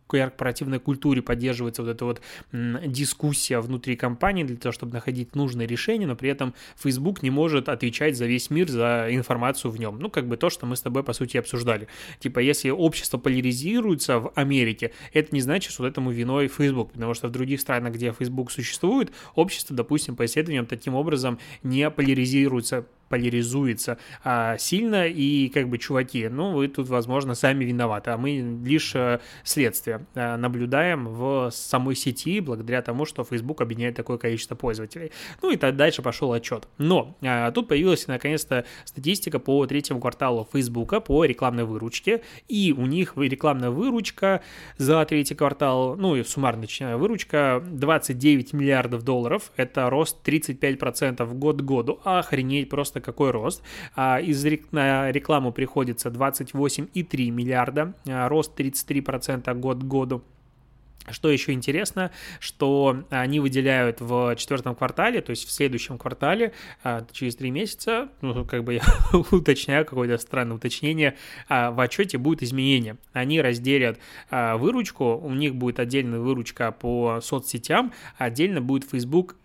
корпоративной 0.08 0.80
культуре 0.80 1.22
поддерживается 1.22 1.84
вот 1.84 1.90
эта 1.92 2.06
вот 2.06 2.22
дискуссия 2.52 3.60
внутри 3.60 3.96
компании 3.96 4.44
для 4.44 4.58
того, 4.58 4.74
чтобы 4.74 4.94
находить 4.94 5.36
нужное 5.36 5.66
решение, 5.66 6.08
но 6.08 6.16
при 6.16 6.30
этом 6.30 6.54
Facebook 6.78 7.24
не 7.24 7.30
может 7.30 7.70
отвечать 7.70 8.18
за 8.18 8.26
весь 8.26 8.50
мир, 8.50 8.70
за 8.70 9.08
информацию 9.10 9.72
в 9.72 9.80
нем. 9.80 10.00
Ну, 10.00 10.10
как 10.10 10.28
бы 10.28 10.38
то, 10.38 10.50
что 10.50 10.66
мы 10.66 10.76
с 10.76 10.82
тобой, 10.82 11.04
по 11.04 11.14
сути, 11.14 11.38
обсуждали. 11.38 11.88
Типа, 12.20 12.40
если 12.40 12.70
общество 12.70 13.18
поляризируется 13.18 14.20
в 14.20 14.32
Америке, 14.36 14.92
это 15.14 15.34
не 15.34 15.42
значит, 15.42 15.72
что 15.72 15.86
этому 15.86 16.12
виной 16.12 16.48
Facebook, 16.48 16.92
потому 16.92 17.14
что 17.14 17.28
в 17.28 17.32
других 17.32 17.62
странах, 17.62 17.94
где 17.94 18.12
Facebook 18.12 18.52
существует, 18.52 19.12
общество, 19.36 19.76
допустим, 19.76 20.16
по 20.16 20.26
исследованиям 20.26 20.66
таким 20.66 20.96
образом 20.96 21.40
не 21.64 21.90
поляризируется 21.90 22.86
поляризуется 23.10 23.98
а, 24.24 24.58
сильно, 24.58 25.08
и 25.08 25.50
как 25.50 25.70
бы, 25.70 25.78
чуваки, 25.78 26.28
ну, 26.28 26.54
вы 26.54 26.68
тут, 26.68 26.88
возможно, 26.88 27.36
сами 27.36 27.66
виноваты, 27.66 28.12
а 28.12 28.18
мы 28.18 28.60
лишь 28.64 28.96
а, 28.96 29.22
следствие 29.44 30.06
а, 30.16 30.38
наблюдаем 30.38 31.08
в 31.08 31.50
самой 31.52 31.96
сети 31.96 32.40
благодаря 32.40 32.82
тому, 32.82 33.06
что 33.06 33.24
Facebook 33.24 33.62
объединяет 33.62 33.96
такое 33.96 34.18
количество 34.18 34.56
пользователей. 34.56 35.12
Ну, 35.42 35.52
и 35.52 35.58
так 35.58 35.76
дальше 35.76 36.02
пошел 36.02 36.34
отчет. 36.34 36.68
Но 36.78 37.16
а, 37.22 37.52
тут 37.52 37.68
появилась, 37.68 38.08
наконец-то, 38.08 38.66
статистика 38.86 39.40
по 39.40 39.66
третьему 39.66 40.00
кварталу 40.00 40.48
Facebook 40.52 41.04
по 41.04 41.26
рекламной 41.26 41.66
выручке, 41.66 42.22
и 42.48 42.74
у 42.76 42.86
них 42.86 43.14
рекламная 43.16 43.70
выручка 43.70 44.42
за 44.78 45.04
третий 45.06 45.36
квартал, 45.36 45.96
ну, 45.96 46.16
и 46.16 46.24
суммарная 46.24 46.98
выручка 46.98 47.64
29 47.66 48.54
миллиардов 48.54 49.04
долларов, 49.04 49.52
это 49.56 49.90
рост 49.90 50.18
35% 50.28 51.34
год 51.34 51.62
к 51.62 51.66
году, 51.66 52.00
охренеть 52.04 52.70
просто 52.70 52.95
просто 52.96 53.02
какой 53.02 53.32
рост. 53.32 53.62
А, 53.96 54.20
из 54.20 54.44
на 54.72 55.12
рекламу 55.12 55.52
приходится 55.52 56.10
28,3 56.10 57.32
миллиарда, 57.32 57.94
а, 58.08 58.30
рост 58.30 58.56
33% 58.56 59.60
год 59.60 59.80
к 59.80 59.84
году. 59.84 60.24
Что 61.12 61.30
еще 61.30 61.52
интересно, 61.52 62.10
что 62.40 63.04
они 63.12 63.40
выделяют 63.40 64.02
в 64.02 64.36
четвертом 64.38 64.74
квартале, 64.74 65.22
то 65.22 65.30
есть 65.30 65.48
в 65.48 65.52
следующем 65.52 66.00
квартале, 66.00 66.52
а, 66.84 67.06
через 67.12 67.36
три 67.36 67.52
месяца, 67.52 68.10
ну, 68.22 68.44
как 68.44 68.64
бы 68.64 68.76
я 68.76 68.82
уточняю, 69.32 69.86
какое-то 69.86 70.18
странное 70.18 70.56
уточнение, 70.56 71.16
в 71.48 71.80
отчете 71.80 72.18
будет 72.18 72.42
изменение. 72.42 72.98
Они 73.14 73.40
разделят 73.40 74.00
выручку, 74.32 75.18
у 75.18 75.34
них 75.34 75.56
будет 75.56 75.80
отдельная 75.80 76.20
выручка 76.20 76.72
по 76.72 77.20
соцсетям, 77.22 77.94
отдельно 78.18 78.62
будет 78.62 78.90
Facebook 78.90 79.36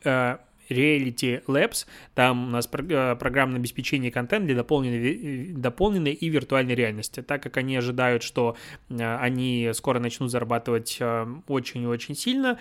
Reality 0.71 1.45
Labs. 1.47 1.87
Там 2.15 2.49
у 2.49 2.51
нас 2.51 2.69
э, 2.73 3.17
программное 3.19 3.59
обеспечение 3.59 4.11
контент 4.11 4.47
для 4.47 4.55
дополненной, 4.55 5.53
дополненной 5.53 6.13
и 6.13 6.29
виртуальной 6.29 6.75
реальности. 6.75 7.23
Так 7.23 7.43
как 7.43 7.57
они 7.57 7.77
ожидают, 7.77 8.23
что 8.23 8.57
э, 8.89 9.17
они 9.17 9.71
скоро 9.75 9.99
начнут 9.99 10.31
зарабатывать 10.31 10.99
э, 11.01 11.27
очень 11.49 11.83
и 11.83 11.87
очень 11.87 12.15
сильно, 12.15 12.59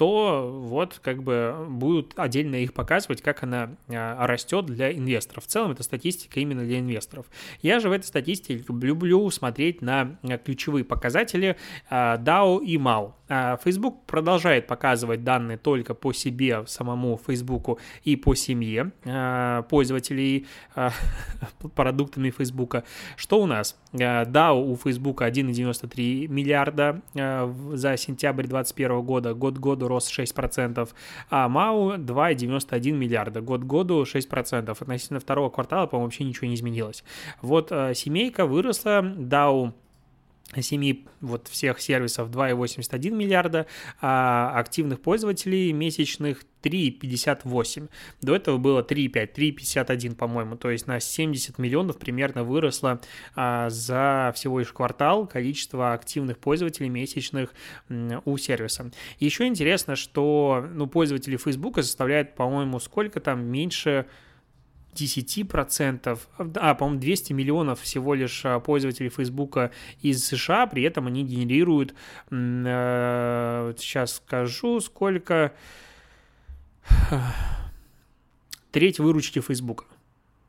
то 0.00 0.50
вот 0.50 0.98
как 1.04 1.22
бы 1.22 1.66
будут 1.68 2.14
отдельно 2.16 2.54
их 2.54 2.72
показывать, 2.72 3.20
как 3.20 3.42
она 3.42 3.76
а, 3.90 4.26
растет 4.26 4.64
для 4.64 4.90
инвесторов. 4.90 5.44
В 5.44 5.46
целом 5.46 5.72
это 5.72 5.82
статистика 5.82 6.40
именно 6.40 6.64
для 6.64 6.78
инвесторов. 6.78 7.26
Я 7.60 7.80
же 7.80 7.90
в 7.90 7.92
этой 7.92 8.06
статистике 8.06 8.64
люблю 8.66 9.28
смотреть 9.28 9.82
на 9.82 10.16
ключевые 10.42 10.86
показатели 10.86 11.58
а, 11.90 12.16
DAO 12.16 12.64
и 12.64 12.78
MAU. 12.78 13.12
А, 13.28 13.58
Facebook 13.62 14.06
продолжает 14.06 14.66
показывать 14.66 15.22
данные 15.22 15.58
только 15.58 15.92
по 15.92 16.14
себе, 16.14 16.64
самому 16.66 17.20
Facebook 17.26 17.78
и 18.02 18.16
по 18.16 18.34
семье 18.34 18.92
пользователей 19.68 20.46
продуктами 21.74 22.30
Facebook. 22.30 22.76
Что 23.16 23.42
у 23.42 23.46
нас? 23.46 23.76
DAO 23.92 24.62
у 24.62 24.76
Facebook 24.76 25.20
1,93 25.20 26.26
миллиарда 26.28 27.02
за 27.12 27.96
сентябрь 27.98 28.46
2021 28.46 29.02
года, 29.02 29.34
год 29.34 29.58
году 29.58 29.89
рост 29.90 30.18
6%, 30.18 30.88
а 31.28 31.48
МАУ 31.48 31.96
2,91 31.96 32.92
миллиарда, 32.92 33.40
год 33.40 33.62
году 33.64 34.02
6%. 34.02 34.70
Относительно 34.70 35.20
второго 35.20 35.50
квартала, 35.50 35.86
по-моему, 35.86 36.06
вообще 36.06 36.24
ничего 36.24 36.46
не 36.48 36.54
изменилось. 36.54 37.04
Вот 37.42 37.70
э, 37.70 37.94
семейка 37.94 38.46
выросла, 38.46 39.02
DAO 39.02 39.72
семьи 40.60 41.06
вот 41.20 41.48
всех 41.48 41.80
сервисов 41.80 42.30
2,81 42.30 43.10
миллиарда, 43.10 43.66
а 44.00 44.52
активных 44.56 45.00
пользователей 45.00 45.72
месячных 45.72 46.44
3,58. 46.62 47.88
До 48.20 48.34
этого 48.34 48.58
было 48.58 48.82
3,5, 48.82 49.32
3,51, 49.34 50.14
по-моему. 50.14 50.56
То 50.56 50.70
есть 50.70 50.86
на 50.86 51.00
70 51.00 51.58
миллионов 51.58 51.98
примерно 51.98 52.44
выросло 52.44 53.00
а, 53.34 53.70
за 53.70 54.32
всего 54.34 54.58
лишь 54.58 54.72
квартал 54.72 55.26
количество 55.26 55.92
активных 55.92 56.38
пользователей 56.38 56.88
месячных 56.88 57.54
у 57.88 58.36
сервиса. 58.36 58.90
Еще 59.18 59.46
интересно, 59.46 59.96
что 59.96 60.66
ну, 60.72 60.86
пользователи 60.86 61.36
Facebook 61.36 61.76
составляют, 61.76 62.34
по-моему, 62.34 62.78
сколько 62.80 63.20
там 63.20 63.44
меньше 63.44 64.06
10%, 64.94 66.18
а, 66.38 66.74
по-моему, 66.74 67.00
200 67.00 67.32
миллионов 67.32 67.80
всего 67.80 68.14
лишь 68.14 68.44
а, 68.44 68.60
пользователей 68.60 69.08
Фейсбука 69.08 69.70
из 70.02 70.24
США, 70.24 70.66
при 70.66 70.82
этом 70.82 71.06
они 71.06 71.24
генерируют, 71.24 71.94
э, 72.30 73.74
сейчас 73.78 74.16
скажу, 74.16 74.80
сколько, 74.80 75.52
треть 78.72 78.98
выручки 78.98 79.40
Фейсбука 79.40 79.84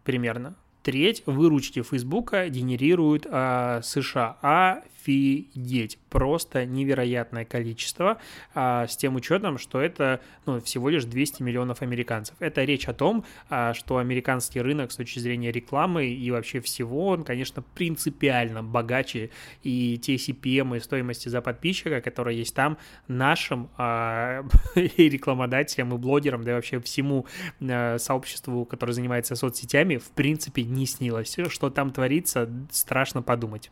примерно. 0.03 0.55
Треть 0.83 1.21
выручки 1.27 1.83
Фейсбука 1.83 2.49
генерирует 2.49 3.27
а, 3.29 3.81
США. 3.83 4.83
Офигеть 5.01 5.97
просто 6.09 6.65
невероятное 6.65 7.45
количество, 7.45 8.19
а, 8.53 8.85
с 8.87 8.95
тем 8.97 9.15
учетом, 9.15 9.57
что 9.57 9.81
это 9.81 10.21
ну, 10.45 10.59
всего 10.61 10.89
лишь 10.89 11.05
200 11.05 11.41
миллионов 11.41 11.81
американцев. 11.81 12.35
Это 12.39 12.63
речь 12.63 12.87
о 12.87 12.93
том, 12.93 13.25
а, 13.49 13.73
что 13.73 13.97
американский 13.97 14.61
рынок 14.61 14.91
с 14.91 14.97
точки 14.97 15.19
зрения 15.19 15.51
рекламы 15.51 16.07
и 16.07 16.29
вообще 16.31 16.59
всего, 16.59 17.07
он, 17.07 17.23
конечно, 17.23 17.61
принципиально 17.61 18.61
богаче, 18.61 19.31
и 19.63 19.97
те 19.97 20.15
CPM 20.15 20.77
и 20.77 20.79
стоимости 20.79 21.29
за 21.29 21.41
подписчика, 21.41 22.01
которые 22.01 22.37
есть 22.37 22.53
там, 22.53 22.77
нашим 23.07 23.69
а, 23.77 24.43
и 24.75 25.09
рекламодателям, 25.09 25.95
и 25.95 25.97
блогерам, 25.97 26.43
да 26.43 26.51
и 26.51 26.53
вообще 26.53 26.79
всему 26.79 27.25
а, 27.59 27.97
сообществу, 27.97 28.65
которое 28.65 28.93
занимается 28.93 29.35
соцсетями, 29.35 29.97
в 29.97 30.11
принципе, 30.11 30.63
не 30.63 30.85
снилось. 30.85 31.37
Что 31.47 31.69
там 31.69 31.91
творится, 31.91 32.49
страшно 32.71 33.21
подумать. 33.21 33.71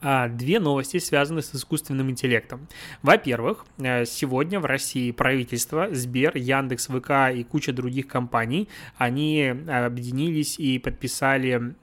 А, 0.00 0.28
две 0.28 0.60
новости 0.60 0.98
связаны 0.98 1.42
с 1.42 1.52
искусственным 1.54 2.08
интеллектом. 2.10 2.68
Во-первых, 3.02 3.66
э, 3.78 4.04
сегодня 4.04 4.60
в 4.60 4.64
России 4.64 5.10
правительство, 5.10 5.88
Сбер, 5.92 6.36
Яндекс, 6.36 6.86
ВК 6.86 7.34
и 7.34 7.42
куча 7.42 7.72
других 7.72 8.06
компаний, 8.06 8.68
они 8.96 9.54
объединились 9.66 10.58
и 10.58 10.78
подписали 10.78 11.74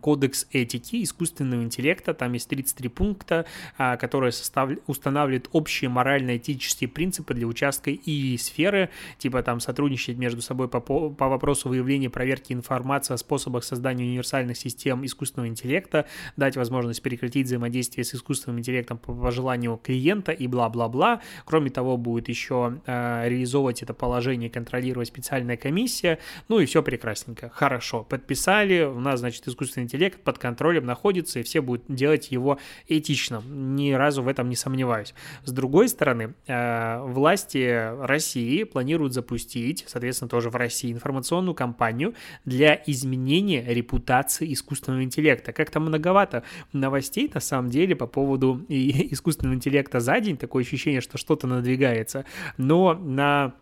кодекс 0.00 0.46
этики 0.52 1.02
искусственного 1.02 1.62
интеллекта. 1.62 2.12
Там 2.12 2.34
есть 2.34 2.48
33 2.48 2.88
пункта, 2.88 3.46
а, 3.78 3.96
которые 3.96 4.32
состав... 4.32 4.70
устанавливают 4.86 5.48
общие 5.52 5.88
морально-этические 5.88 6.88
принципы 6.88 7.32
для 7.32 7.46
участка 7.46 7.90
и 7.90 8.36
сферы, 8.36 8.90
типа 9.16 9.42
там 9.42 9.60
сотрудничать 9.60 10.18
между 10.18 10.42
собой 10.42 10.68
по, 10.68 10.80
по 10.80 11.28
вопросу 11.28 11.70
выявления 11.70 12.10
проверки 12.10 12.52
информации 12.52 13.14
о 13.14 13.16
способах 13.16 13.64
создания 13.64 14.04
универсальных 14.04 14.58
систем 14.58 15.04
искусственного 15.06 15.48
интеллекта, 15.48 16.06
дать 16.36 16.56
возможность 16.56 17.02
прекратить 17.02 17.37
запретить 17.38 17.46
взаимодействие 17.46 18.04
с 18.04 18.14
искусственным 18.14 18.58
интеллектом 18.58 18.98
по, 18.98 19.30
желанию 19.30 19.78
клиента 19.82 20.32
и 20.32 20.46
бла-бла-бла. 20.46 21.20
Кроме 21.44 21.70
того, 21.70 21.96
будет 21.96 22.28
еще 22.28 22.80
э, 22.86 23.28
реализовывать 23.28 23.82
это 23.82 23.94
положение, 23.94 24.50
контролировать 24.50 25.08
специальная 25.08 25.56
комиссия. 25.56 26.18
Ну 26.48 26.60
и 26.60 26.66
все 26.66 26.82
прекрасненько. 26.82 27.50
Хорошо, 27.50 28.04
подписали, 28.04 28.84
у 28.84 29.00
нас, 29.00 29.20
значит, 29.20 29.46
искусственный 29.48 29.84
интеллект 29.84 30.20
под 30.22 30.38
контролем 30.38 30.86
находится, 30.86 31.40
и 31.40 31.42
все 31.42 31.60
будут 31.60 31.84
делать 31.88 32.30
его 32.32 32.58
этично. 32.88 33.42
Ни 33.48 33.92
разу 33.92 34.22
в 34.22 34.28
этом 34.28 34.48
не 34.48 34.56
сомневаюсь. 34.56 35.14
С 35.44 35.52
другой 35.52 35.88
стороны, 35.88 36.34
э, 36.46 37.00
власти 37.02 37.92
России 38.06 38.64
планируют 38.64 39.12
запустить, 39.12 39.84
соответственно, 39.86 40.28
тоже 40.28 40.50
в 40.50 40.56
России, 40.56 40.92
информационную 40.92 41.54
кампанию 41.54 42.14
для 42.44 42.82
изменения 42.86 43.64
репутации 43.74 44.52
искусственного 44.52 45.02
интеллекта. 45.02 45.52
Как-то 45.52 45.80
многовато 45.80 46.42
новостей 46.72 47.27
на 47.34 47.40
самом 47.40 47.70
деле, 47.70 47.96
по 47.96 48.06
поводу 48.06 48.64
искусственного 48.68 49.54
интеллекта 49.54 50.00
за 50.00 50.20
день, 50.20 50.36
такое 50.36 50.64
ощущение, 50.64 51.00
что 51.00 51.18
что-то 51.18 51.46
надвигается, 51.46 52.24
но 52.56 52.94
на 52.94 53.54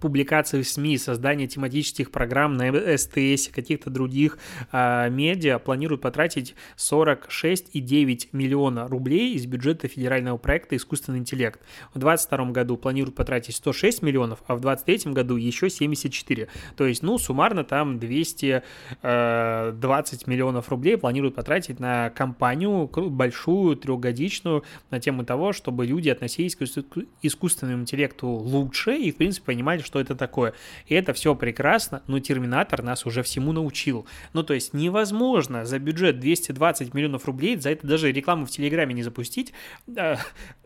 публикации 0.00 0.62
в 0.62 0.68
СМИ, 0.68 0.98
создание 0.98 1.46
тематических 1.46 2.10
программ 2.10 2.56
на 2.56 2.96
СТС, 2.96 3.48
каких-то 3.48 3.90
других 3.90 4.38
э, 4.72 5.08
медиа 5.10 5.58
планируют 5.58 6.00
потратить 6.02 6.54
46,9 6.76 8.28
миллиона 8.32 8.88
рублей 8.88 9.34
из 9.34 9.46
бюджета 9.46 9.88
федерального 9.88 10.36
проекта 10.36 10.76
«Искусственный 10.76 11.18
интеллект». 11.18 11.60
В 11.94 11.98
2022 11.98 12.50
году 12.52 12.76
планируют 12.76 13.16
потратить 13.16 13.56
106 13.56 14.02
миллионов, 14.02 14.42
а 14.46 14.56
в 14.56 14.60
2023 14.60 15.12
году 15.12 15.36
еще 15.36 15.70
74. 15.70 16.48
То 16.76 16.86
есть, 16.86 17.02
ну, 17.02 17.18
суммарно 17.18 17.64
там 17.64 17.98
220 17.98 18.62
э, 19.02 20.30
миллионов 20.30 20.68
рублей 20.68 20.96
планируют 20.96 21.34
потратить 21.34 21.80
на 21.80 22.10
кампанию 22.10 22.88
большую, 23.10 23.76
трехгодичную, 23.76 24.64
на 24.90 25.00
тему 25.00 25.24
того, 25.24 25.52
чтобы 25.52 25.86
люди 25.86 26.08
относились 26.08 26.56
к 26.56 26.64
искусственному 27.22 27.82
интеллекту 27.82 28.28
лучше 28.28 28.96
и, 28.96 29.10
в 29.10 29.16
принципе, 29.16 29.46
понимали, 29.46 29.80
что 29.84 30.00
это 30.00 30.14
такое. 30.14 30.54
И 30.86 30.94
это 30.94 31.12
все 31.12 31.34
прекрасно, 31.34 32.02
но 32.06 32.18
Терминатор 32.18 32.82
нас 32.82 33.06
уже 33.06 33.22
всему 33.22 33.52
научил. 33.52 34.06
Ну, 34.32 34.42
то 34.42 34.54
есть 34.54 34.74
невозможно 34.74 35.64
за 35.64 35.78
бюджет 35.78 36.18
220 36.18 36.94
миллионов 36.94 37.26
рублей, 37.26 37.56
за 37.56 37.70
это 37.70 37.86
даже 37.86 38.10
рекламу 38.10 38.46
в 38.46 38.50
Телеграме 38.50 38.94
не 38.94 39.02
запустить, 39.02 39.52
э, 39.94 40.16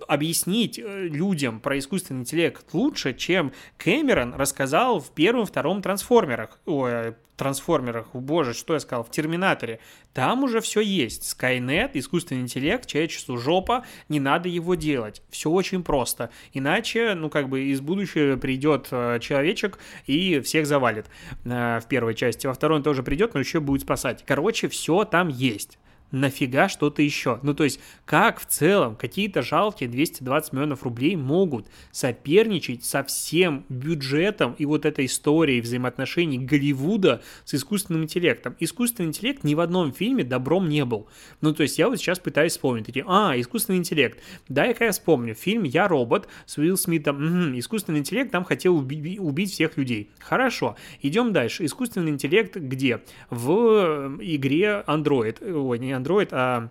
объяснить 0.06 0.78
э, 0.78 1.08
людям 1.08 1.60
про 1.60 1.78
искусственный 1.78 2.20
интеллект 2.20 2.64
лучше, 2.72 3.14
чем 3.14 3.52
Кэмерон 3.76 4.34
рассказал 4.34 5.00
в 5.00 5.10
первом-втором 5.10 5.82
трансформерах. 5.82 6.58
Ой, 6.66 7.14
трансформерах, 7.38 8.08
боже, 8.12 8.52
что 8.52 8.74
я 8.74 8.80
сказал, 8.80 9.04
в 9.04 9.10
Терминаторе, 9.10 9.78
там 10.12 10.44
уже 10.44 10.60
все 10.60 10.80
есть. 10.80 11.22
Skynet, 11.22 11.92
искусственный 11.94 12.42
интеллект, 12.42 12.86
человечеству 12.86 13.38
жопа, 13.38 13.86
не 14.08 14.20
надо 14.20 14.48
его 14.48 14.74
делать. 14.74 15.22
Все 15.30 15.48
очень 15.48 15.82
просто. 15.82 16.30
Иначе, 16.52 17.14
ну, 17.14 17.30
как 17.30 17.48
бы 17.48 17.62
из 17.64 17.80
будущего 17.80 18.36
придет 18.36 18.88
э, 18.90 19.18
человечек 19.20 19.78
и 20.06 20.40
всех 20.40 20.66
завалит 20.66 21.06
э, 21.44 21.80
в 21.82 21.86
первой 21.88 22.14
части. 22.14 22.46
Во 22.46 22.54
второй 22.54 22.78
он 22.78 22.82
тоже 22.82 23.02
придет, 23.02 23.34
но 23.34 23.40
еще 23.40 23.60
будет 23.60 23.82
спасать. 23.82 24.24
Короче, 24.26 24.68
все 24.68 25.04
там 25.04 25.28
есть 25.28 25.78
нафига 26.10 26.68
что-то 26.68 27.02
еще? 27.02 27.38
Ну, 27.42 27.54
то 27.54 27.64
есть, 27.64 27.80
как 28.04 28.40
в 28.40 28.46
целом 28.46 28.96
какие-то 28.96 29.42
жалкие 29.42 29.88
220 29.88 30.52
миллионов 30.52 30.82
рублей 30.82 31.16
могут 31.16 31.66
соперничать 31.92 32.84
со 32.84 33.04
всем 33.04 33.64
бюджетом 33.68 34.54
и 34.58 34.64
вот 34.64 34.86
этой 34.86 35.06
историей 35.06 35.60
взаимоотношений 35.60 36.38
Голливуда 36.38 37.22
с 37.44 37.54
искусственным 37.54 38.04
интеллектом? 38.04 38.56
Искусственный 38.60 39.08
интеллект 39.08 39.44
ни 39.44 39.54
в 39.54 39.60
одном 39.60 39.92
фильме 39.92 40.24
добром 40.24 40.68
не 40.68 40.84
был. 40.84 41.08
Ну, 41.40 41.52
то 41.52 41.62
есть, 41.62 41.78
я 41.78 41.88
вот 41.88 41.98
сейчас 41.98 42.18
пытаюсь 42.18 42.52
вспомнить. 42.52 42.86
Такие, 42.86 43.04
а, 43.06 43.34
искусственный 43.36 43.78
интеллект. 43.78 44.18
Дай-ка 44.48 44.86
я 44.86 44.92
вспомню. 44.92 45.34
Фильм 45.34 45.64
«Я 45.64 45.88
робот» 45.88 46.28
с 46.46 46.58
Уилл 46.58 46.76
Смитом. 46.76 47.16
Угу, 47.16 47.58
искусственный 47.58 48.00
интеллект 48.00 48.30
там 48.30 48.44
хотел 48.44 48.76
уби- 48.76 49.18
убить 49.18 49.52
всех 49.52 49.76
людей. 49.76 50.10
Хорошо. 50.18 50.76
Идем 51.02 51.32
дальше. 51.32 51.64
Искусственный 51.64 52.10
интеллект 52.10 52.56
где? 52.56 53.02
В 53.30 54.16
игре 54.20 54.84
Android. 54.86 55.52
Ой, 55.52 55.78
не 55.78 55.97
Android, 55.98 56.28
а, 56.32 56.70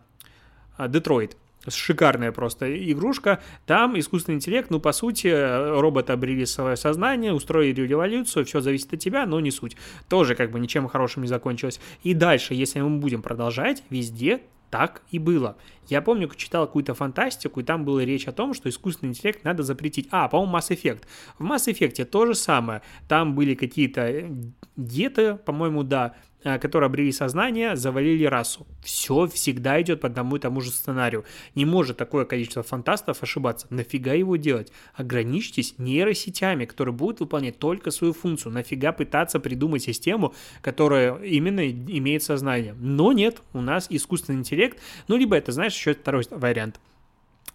а 0.78 0.88
Detroit 0.88 1.34
шикарная 1.70 2.32
просто 2.32 2.92
игрушка. 2.92 3.42
Там 3.66 3.98
искусственный 4.00 4.36
интеллект, 4.36 4.70
ну, 4.70 4.80
по 4.80 4.92
сути, 4.92 5.28
роботы 5.28 6.14
обрели 6.14 6.46
свое 6.46 6.78
сознание, 6.78 7.34
устроили 7.34 7.82
революцию, 7.82 8.46
все 8.46 8.62
зависит 8.62 8.94
от 8.94 9.00
тебя, 9.00 9.26
но 9.26 9.40
не 9.40 9.52
суть. 9.52 9.76
Тоже 10.10 10.36
как 10.36 10.52
бы 10.52 10.60
ничем 10.60 10.88
хорошим 10.88 11.24
не 11.24 11.28
закончилось. 11.28 11.80
И 12.04 12.14
дальше, 12.14 12.54
если 12.54 12.80
мы 12.82 13.00
будем 13.00 13.22
продолжать, 13.22 13.84
везде 13.90 14.42
так 14.70 15.02
и 15.12 15.20
было. 15.20 15.56
Я 15.88 16.02
помню, 16.02 16.30
читал 16.36 16.68
какую-то 16.68 16.94
фантастику, 16.94 17.62
и 17.62 17.64
там 17.64 17.86
была 17.86 18.04
речь 18.04 18.28
о 18.28 18.34
том, 18.34 18.54
что 18.54 18.68
искусственный 18.68 19.12
интеллект 19.12 19.46
надо 19.46 19.64
запретить. 19.64 20.10
А, 20.12 20.28
по-моему, 20.28 20.58
Mass 20.58 20.70
Effect. 20.72 21.04
В 21.40 21.46
Mass 21.46 21.72
Effect 21.72 22.04
то 22.04 22.26
же 22.26 22.36
самое. 22.36 22.82
Там 23.08 23.34
были 23.34 23.56
какие-то 23.56 24.30
геты, 24.76 25.36
по-моему, 25.36 25.84
да, 25.84 26.16
Э, 26.37 26.37
которые 26.44 26.88
обрели 26.88 27.12
сознание, 27.12 27.76
завалили 27.76 28.26
расу. 28.26 28.68
Все 28.84 29.28
всегда 29.28 29.82
идет 29.82 30.02
по 30.02 30.08
одному 30.08 30.36
и 30.36 30.40
тому 30.40 30.62
же 30.62 30.72
сценарию. 30.72 31.26
Не 31.56 31.66
может 31.66 31.98
такое 31.98 32.26
количество 32.26 32.64
фантастов 32.64 33.24
ошибаться. 33.24 33.68
Нафига 33.70 34.14
его 34.14 34.36
делать? 34.36 34.72
Ограничьтесь 34.94 35.76
нейросетями, 35.78 36.66
которые 36.66 36.94
будут 36.94 37.20
выполнять 37.20 37.60
только 37.60 37.92
свою 37.92 38.14
функцию. 38.14 38.54
Нафига 38.54 38.92
пытаться 38.92 39.40
придумать 39.40 39.84
систему, 39.84 40.34
которая 40.62 41.16
именно 41.18 41.70
имеет 41.70 42.24
сознание. 42.24 42.76
Но 42.80 43.12
нет, 43.12 43.42
у 43.54 43.62
нас 43.62 43.88
искусственный 43.90 44.40
интеллект. 44.40 44.80
Ну, 45.08 45.18
либо 45.18 45.36
это, 45.36 45.52
знаешь, 45.52 45.76
еще 45.76 45.94
второй 45.94 46.24
вариант 46.30 46.80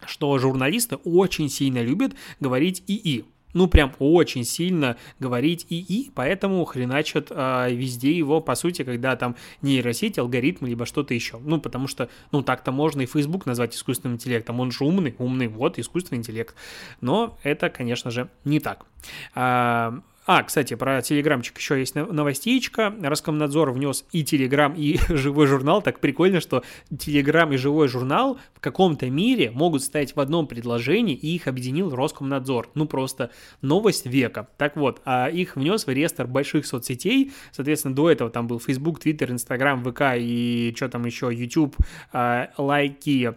что 0.04 0.36
журналисты 0.38 0.96
очень 0.96 1.48
сильно 1.48 1.80
любят 1.80 2.12
говорить 2.40 2.82
ИИ 2.88 3.24
ну, 3.52 3.66
прям 3.68 3.94
очень 3.98 4.44
сильно 4.44 4.96
говорить 5.18 5.66
ИИ, 5.68 6.10
поэтому 6.14 6.64
хреначат 6.64 7.28
а, 7.30 7.68
везде 7.68 8.12
его, 8.12 8.40
по 8.40 8.54
сути, 8.54 8.82
когда 8.84 9.16
там 9.16 9.36
нейросеть, 9.60 10.18
алгоритмы, 10.18 10.68
либо 10.68 10.86
что-то 10.86 11.14
еще. 11.14 11.38
Ну, 11.38 11.60
потому 11.60 11.88
что, 11.88 12.08
ну, 12.30 12.42
так-то 12.42 12.72
можно 12.72 13.02
и 13.02 13.06
Facebook 13.06 13.46
назвать 13.46 13.74
искусственным 13.74 14.16
интеллектом, 14.16 14.60
он 14.60 14.70
же 14.70 14.84
умный, 14.84 15.14
умный, 15.18 15.48
вот, 15.48 15.78
искусственный 15.78 16.18
интеллект. 16.18 16.54
Но 17.00 17.38
это, 17.42 17.70
конечно 17.70 18.10
же, 18.10 18.28
не 18.44 18.60
так. 18.60 18.86
А, 19.34 20.00
а, 20.24 20.44
кстати, 20.44 20.74
про 20.74 21.02
Телеграмчик 21.02 21.58
еще 21.58 21.78
есть 21.80 21.96
новостичка. 21.96 22.94
Роскомнадзор 23.02 23.72
внес 23.72 24.04
и 24.12 24.22
Телеграм, 24.22 24.72
и 24.74 24.98
живой 25.08 25.48
журнал. 25.48 25.82
Так 25.82 25.98
прикольно, 25.98 26.40
что 26.40 26.62
Телеграм 26.96 27.52
и 27.52 27.56
живой 27.56 27.88
журнал 27.88 28.38
в 28.54 28.60
каком-то 28.60 29.10
мире 29.10 29.50
могут 29.50 29.82
стоять 29.82 30.14
в 30.14 30.20
одном 30.20 30.46
предложении, 30.46 31.16
и 31.16 31.34
их 31.34 31.48
объединил 31.48 31.92
Роскомнадзор. 31.94 32.70
Ну, 32.74 32.86
просто 32.86 33.30
новость 33.62 34.06
века. 34.06 34.48
Так 34.58 34.76
вот, 34.76 35.00
а 35.04 35.28
их 35.28 35.56
внес 35.56 35.86
в 35.86 35.90
реестр 35.90 36.28
больших 36.28 36.66
соцсетей. 36.66 37.32
Соответственно, 37.50 37.94
до 37.94 38.08
этого 38.08 38.30
там 38.30 38.46
был 38.46 38.60
Facebook, 38.60 39.04
Twitter, 39.04 39.28
Instagram, 39.32 39.82
ВК 39.84 40.02
и 40.18 40.72
что 40.76 40.88
там 40.88 41.04
еще, 41.04 41.30
YouTube, 41.32 41.76
а, 42.12 42.50
лайки, 42.56 43.34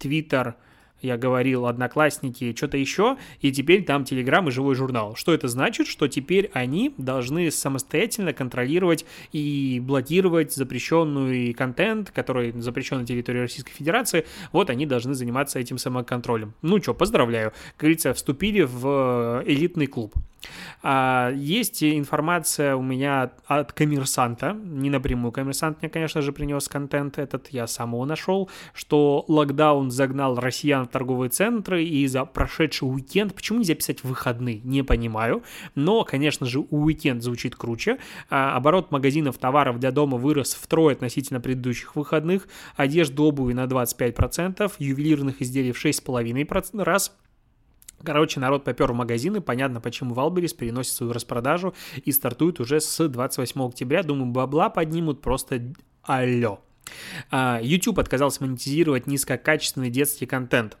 Twitter– 0.00 0.54
я 1.00 1.16
говорил, 1.16 1.66
одноклассники, 1.66 2.54
что-то 2.56 2.76
еще, 2.76 3.16
и 3.40 3.52
теперь 3.52 3.84
там 3.84 4.04
Телеграм 4.04 4.48
и 4.48 4.50
живой 4.50 4.74
журнал. 4.74 5.14
Что 5.14 5.32
это 5.32 5.48
значит? 5.48 5.86
Что 5.86 6.08
теперь 6.08 6.50
они 6.52 6.94
должны 6.98 7.50
самостоятельно 7.50 8.32
контролировать 8.32 9.04
и 9.32 9.80
блокировать 9.84 10.52
запрещенный 10.52 11.52
контент, 11.52 12.10
который 12.10 12.52
запрещен 12.60 12.98
на 12.98 13.06
территории 13.06 13.40
Российской 13.40 13.72
Федерации. 13.72 14.24
Вот 14.52 14.70
они 14.70 14.86
должны 14.86 15.14
заниматься 15.14 15.58
этим 15.58 15.78
самоконтролем. 15.78 16.54
Ну 16.62 16.80
что, 16.82 16.94
поздравляю. 16.94 17.52
Как 17.76 17.80
говорится, 17.80 18.14
вступили 18.14 18.62
в 18.62 19.42
элитный 19.46 19.86
клуб. 19.86 20.14
А, 20.82 21.32
есть 21.34 21.82
информация 21.82 22.76
у 22.76 22.82
меня 22.82 23.30
от 23.46 23.72
коммерсанта, 23.72 24.52
не 24.52 24.90
напрямую 24.90 25.32
коммерсант 25.32 25.78
мне, 25.80 25.90
конечно 25.90 26.22
же, 26.22 26.32
принес 26.32 26.68
контент 26.68 27.18
этот, 27.18 27.48
я 27.48 27.66
сам 27.66 27.92
его 27.92 28.04
нашел, 28.04 28.48
что 28.72 29.24
локдаун 29.28 29.90
загнал 29.90 30.38
россиян 30.38 30.86
в 30.86 30.88
торговые 30.88 31.30
центры, 31.30 31.84
и 31.84 32.06
за 32.06 32.24
прошедший 32.24 32.88
уикенд, 32.88 33.34
почему 33.34 33.58
нельзя 33.58 33.74
писать 33.74 34.04
выходные, 34.04 34.60
не 34.64 34.82
понимаю, 34.82 35.42
но, 35.74 36.04
конечно 36.04 36.46
же, 36.46 36.60
уикенд 36.60 37.22
звучит 37.22 37.56
круче, 37.56 37.98
а, 38.30 38.56
оборот 38.56 38.90
магазинов 38.90 39.38
товаров 39.38 39.78
для 39.78 39.90
дома 39.90 40.16
вырос 40.16 40.54
втрое 40.54 40.94
относительно 40.94 41.40
предыдущих 41.40 41.96
выходных, 41.96 42.48
одежда 42.76 43.22
обуви 43.22 43.52
на 43.52 43.66
25%, 43.66 44.72
ювелирных 44.78 45.42
изделий 45.42 45.72
в 45.72 45.78
6,5 45.78 46.84
раз, 46.84 47.12
Короче, 48.02 48.40
народ 48.40 48.64
попер 48.64 48.92
в 48.92 48.94
магазины, 48.94 49.40
понятно, 49.40 49.80
почему 49.80 50.14
Валберис 50.14 50.52
переносит 50.52 50.92
свою 50.92 51.12
распродажу 51.12 51.74
и 52.04 52.12
стартует 52.12 52.60
уже 52.60 52.80
с 52.80 53.08
28 53.08 53.60
октября. 53.66 54.02
Думаю, 54.02 54.30
бабла 54.30 54.70
поднимут 54.70 55.20
просто 55.20 55.72
алло. 56.02 56.60
А, 57.30 57.60
YouTube 57.62 57.98
отказался 57.98 58.44
монетизировать 58.44 59.06
низкокачественный 59.06 59.90
детский 59.90 60.26
контент 60.26 60.78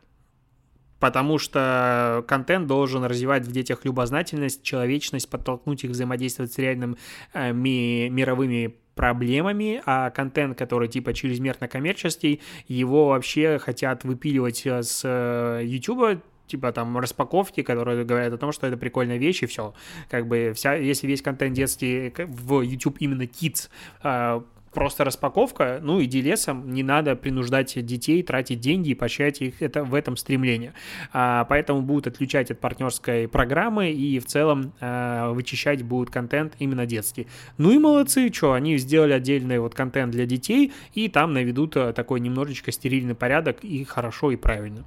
потому 1.00 1.38
что 1.38 2.24
контент 2.26 2.66
должен 2.66 3.04
развивать 3.04 3.46
в 3.46 3.52
детях 3.52 3.84
любознательность, 3.84 4.62
человечность, 4.62 5.30
подтолкнуть 5.30 5.84
их 5.84 5.90
взаимодействовать 5.90 6.52
с 6.52 6.58
реальными 6.58 6.96
э, 7.34 7.52
ми- 7.52 8.08
мировыми 8.10 8.74
проблемами, 8.94 9.80
а 9.86 10.10
контент, 10.10 10.58
который 10.58 10.88
типа 10.88 11.14
чрезмерно 11.14 11.68
коммерческий, 11.68 12.40
его 12.66 13.10
вообще 13.10 13.58
хотят 13.58 14.02
выпиливать 14.02 14.66
э, 14.66 14.82
с 14.82 15.02
э, 15.04 15.62
YouTube 15.64 16.20
типа 16.48 16.72
там 16.72 16.98
распаковки, 16.98 17.62
которые 17.62 18.04
говорят 18.04 18.32
о 18.32 18.38
том, 18.38 18.52
что 18.52 18.66
это 18.66 18.76
прикольная 18.76 19.18
вещь, 19.18 19.42
и 19.42 19.46
все. 19.46 19.74
Как 20.10 20.26
бы 20.26 20.52
вся, 20.54 20.74
если 20.74 21.06
весь 21.06 21.22
контент 21.22 21.54
детский 21.54 22.12
в 22.16 22.62
YouTube 22.62 22.96
именно 23.00 23.22
Kids 23.22 23.68
а, 24.02 24.42
просто 24.72 25.04
распаковка, 25.04 25.80
ну, 25.82 26.02
иди 26.02 26.22
лесом, 26.22 26.72
не 26.72 26.82
надо 26.82 27.16
принуждать 27.16 27.84
детей 27.84 28.22
тратить 28.22 28.60
деньги 28.60 28.90
и 28.90 28.94
поощрять 28.94 29.40
их 29.40 29.62
это, 29.62 29.84
в 29.84 29.94
этом 29.94 30.16
стремлении. 30.16 30.72
А, 31.12 31.44
поэтому 31.44 31.82
будут 31.82 32.06
отключать 32.06 32.50
от 32.50 32.60
партнерской 32.60 33.28
программы 33.28 33.90
и 33.90 34.18
в 34.18 34.26
целом 34.26 34.72
а, 34.80 35.32
вычищать 35.32 35.82
будут 35.82 36.10
контент 36.10 36.54
именно 36.58 36.86
детский. 36.86 37.26
Ну 37.56 37.72
и 37.72 37.78
молодцы, 37.78 38.32
что, 38.32 38.52
они 38.52 38.76
сделали 38.78 39.12
отдельный 39.12 39.58
вот 39.58 39.74
контент 39.74 40.12
для 40.12 40.26
детей 40.26 40.72
и 40.94 41.08
там 41.08 41.32
наведут 41.32 41.76
а, 41.76 41.92
такой 41.92 42.20
немножечко 42.20 42.72
стерильный 42.72 43.14
порядок 43.14 43.64
и 43.64 43.84
хорошо 43.84 44.30
и 44.30 44.36
правильно. 44.36 44.84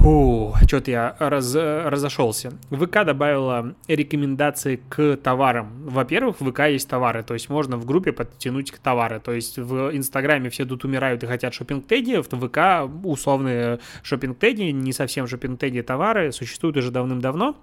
Фу, 0.00 0.54
что-то 0.66 0.90
я 0.90 1.16
раз, 1.18 1.54
разошелся. 1.54 2.52
ВК 2.70 3.04
добавила 3.04 3.74
рекомендации 3.88 4.80
к 4.88 5.16
товарам. 5.16 5.72
Во-первых, 5.88 6.40
в 6.40 6.50
ВК 6.50 6.60
есть 6.68 6.88
товары, 6.88 7.24
то 7.24 7.34
есть 7.34 7.48
можно 7.50 7.76
в 7.76 7.84
группе 7.84 8.12
подтянуть 8.12 8.70
к 8.70 8.78
товары. 8.78 9.18
То 9.18 9.32
есть 9.32 9.58
в 9.58 9.90
Инстаграме 9.96 10.50
все 10.50 10.64
тут 10.64 10.84
умирают 10.84 11.24
и 11.24 11.26
хотят 11.26 11.52
шопинг-теги, 11.52 12.22
в 12.22 12.28
ВК 12.28 12.88
условные 13.04 13.80
шопинг-теги, 14.02 14.70
не 14.70 14.92
совсем 14.92 15.26
шопинг-теги 15.26 15.80
товары, 15.82 16.30
существуют 16.30 16.76
уже 16.76 16.92
давным-давно. 16.92 17.56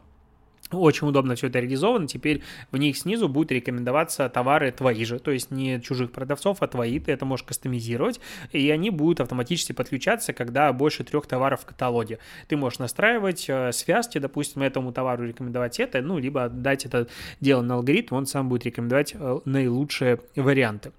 Очень 0.71 1.07
удобно 1.07 1.35
все 1.35 1.47
это 1.47 1.59
реализовано. 1.59 2.07
Теперь 2.07 2.41
в 2.71 2.77
них 2.77 2.97
снизу 2.97 3.29
будут 3.29 3.51
рекомендоваться 3.51 4.27
товары 4.29 4.71
твои 4.71 5.05
же, 5.05 5.19
то 5.19 5.29
есть 5.29 5.51
не 5.51 5.79
чужих 5.79 6.11
продавцов, 6.11 6.57
а 6.61 6.67
твои. 6.67 6.99
Ты 6.99 7.11
это 7.11 7.23
можешь 7.23 7.45
кастомизировать, 7.45 8.19
и 8.51 8.69
они 8.71 8.89
будут 8.89 9.19
автоматически 9.19 9.73
подключаться, 9.73 10.33
когда 10.33 10.73
больше 10.73 11.03
трех 11.03 11.27
товаров 11.27 11.61
в 11.61 11.65
каталоге. 11.65 12.17
Ты 12.47 12.57
можешь 12.57 12.79
настраивать 12.79 13.45
э, 13.47 13.71
связки, 13.73 14.17
допустим, 14.17 14.63
этому 14.63 14.91
товару 14.91 15.27
рекомендовать 15.27 15.79
это, 15.79 16.01
ну, 16.01 16.17
либо 16.17 16.49
дать 16.49 16.85
это 16.85 17.07
дело 17.39 17.61
на 17.61 17.75
алгоритм, 17.75 18.15
он 18.15 18.25
сам 18.25 18.49
будет 18.49 18.65
рекомендовать 18.65 19.13
э, 19.13 19.39
наилучшие 19.45 20.19
варианты. 20.35 20.93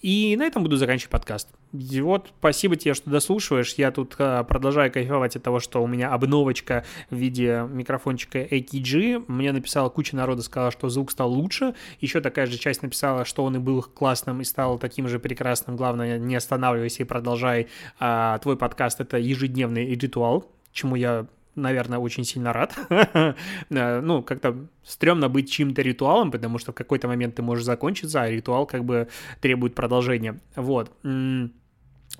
И 0.00 0.34
на 0.38 0.44
этом 0.44 0.62
буду 0.62 0.76
заканчивать 0.76 1.10
подкаст. 1.10 1.48
И 1.72 2.00
вот 2.00 2.32
спасибо 2.38 2.74
тебе, 2.74 2.94
что 2.94 3.10
дослушиваешь. 3.10 3.74
Я 3.74 3.92
тут 3.92 4.16
э, 4.18 4.44
продолжаю 4.44 4.90
кайфовать 4.90 5.36
от 5.36 5.42
того, 5.42 5.60
что 5.60 5.82
у 5.82 5.86
меня 5.86 6.10
обновочка 6.10 6.84
в 7.10 7.16
виде 7.16 7.64
микрофончика 7.70 8.40
AKG. 8.40 9.09
Мне 9.18 9.52
написала 9.52 9.88
куча 9.88 10.16
народа, 10.16 10.42
сказала, 10.42 10.70
что 10.70 10.88
звук 10.88 11.10
стал 11.10 11.32
лучше. 11.32 11.74
Еще 12.00 12.20
такая 12.20 12.46
же 12.46 12.58
часть 12.58 12.82
написала, 12.82 13.24
что 13.24 13.44
он 13.44 13.56
и 13.56 13.58
был 13.58 13.82
классным 13.82 14.40
и 14.40 14.44
стал 14.44 14.78
таким 14.78 15.08
же 15.08 15.18
прекрасным. 15.18 15.76
Главное, 15.76 16.18
не 16.18 16.36
останавливайся 16.36 17.02
и 17.02 17.06
продолжай. 17.06 17.68
А, 17.98 18.38
твой 18.38 18.56
подкаст— 18.56 19.00
это 19.02 19.18
ежедневный 19.18 19.94
ритуал, 19.94 20.50
чему 20.72 20.96
я 20.96 21.26
наверное, 21.56 21.98
очень 21.98 22.24
сильно 22.24 22.52
рад. 22.52 22.76
Ну, 23.70 24.22
как-то 24.22 24.56
стрёмно 24.84 25.28
быть 25.28 25.50
чьим-то 25.50 25.82
ритуалом, 25.82 26.30
потому 26.30 26.58
что 26.58 26.72
в 26.72 26.74
какой-то 26.74 27.08
момент 27.08 27.34
ты 27.34 27.42
можешь 27.42 27.64
закончиться, 27.64 28.22
а 28.22 28.30
ритуал 28.30 28.66
как 28.66 28.84
бы 28.84 29.08
требует 29.40 29.74
продолжения. 29.74 30.38
Вот. 30.56 30.90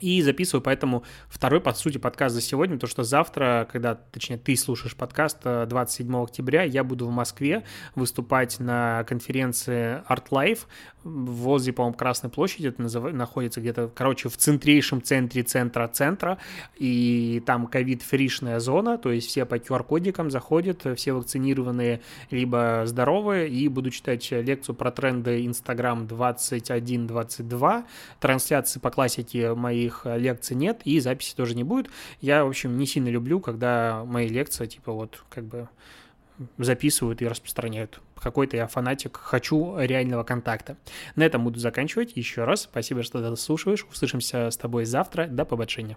И 0.00 0.22
записываю 0.22 0.62
поэтому 0.62 1.04
второй, 1.28 1.60
по 1.60 1.72
сути, 1.74 1.98
подкаст 1.98 2.34
за 2.34 2.40
сегодня, 2.40 2.76
потому 2.76 2.90
что 2.90 3.04
завтра, 3.04 3.68
когда, 3.70 3.94
точнее, 3.94 4.38
ты 4.38 4.56
слушаешь 4.56 4.96
подкаст 4.96 5.38
27 5.44 6.14
э, 6.14 6.22
октября, 6.22 6.62
я 6.62 6.82
буду 6.84 7.06
в 7.06 7.10
Москве 7.10 7.64
выступать 7.94 8.58
на 8.60 9.04
конференции 9.04 10.02
Art 10.08 10.28
Life. 10.30 10.60
Возле, 11.02 11.72
по-моему, 11.72 11.96
Красной 11.96 12.30
площади, 12.30 12.68
это 12.68 12.82
назыв... 12.82 13.12
находится 13.12 13.60
где-то, 13.60 13.90
короче, 13.94 14.28
в 14.28 14.36
центрейшем 14.36 15.02
центре 15.02 15.42
центра 15.42 15.86
центра, 15.88 16.38
и 16.76 17.42
там 17.46 17.66
ковид-фришная 17.66 18.58
зона, 18.58 18.98
то 18.98 19.10
есть 19.10 19.28
все 19.28 19.44
по 19.44 19.56
QR-кодикам 19.56 20.30
заходят, 20.30 20.86
все 20.96 21.12
вакцинированные, 21.12 22.00
либо 22.30 22.82
здоровые, 22.86 23.48
и 23.48 23.68
буду 23.68 23.90
читать 23.90 24.30
лекцию 24.30 24.74
про 24.74 24.90
тренды 24.90 25.44
Instagram 25.44 26.06
21-22, 26.06 27.84
трансляции 28.18 28.80
по 28.80 28.90
классике 28.90 29.54
моих 29.54 29.89
лекций 30.04 30.56
нет, 30.56 30.80
и 30.84 31.00
записи 31.00 31.34
тоже 31.34 31.54
не 31.54 31.64
будет. 31.64 31.90
Я, 32.20 32.44
в 32.44 32.48
общем, 32.48 32.76
не 32.78 32.86
сильно 32.86 33.08
люблю, 33.08 33.40
когда 33.40 34.04
мои 34.04 34.28
лекции, 34.28 34.66
типа, 34.66 34.92
вот, 34.92 35.22
как 35.28 35.44
бы 35.44 35.68
записывают 36.58 37.22
и 37.22 37.28
распространяют. 37.28 38.00
Какой-то 38.16 38.56
я 38.56 38.66
фанатик, 38.66 39.16
хочу 39.16 39.78
реального 39.78 40.24
контакта. 40.24 40.76
На 41.16 41.22
этом 41.22 41.44
буду 41.44 41.58
заканчивать. 41.58 42.16
Еще 42.16 42.44
раз 42.44 42.62
спасибо, 42.62 43.02
что 43.02 43.20
дослушиваешь. 43.20 43.86
Услышимся 43.90 44.50
с 44.50 44.56
тобой 44.56 44.84
завтра. 44.84 45.26
До 45.26 45.44
побольшения. 45.44 45.96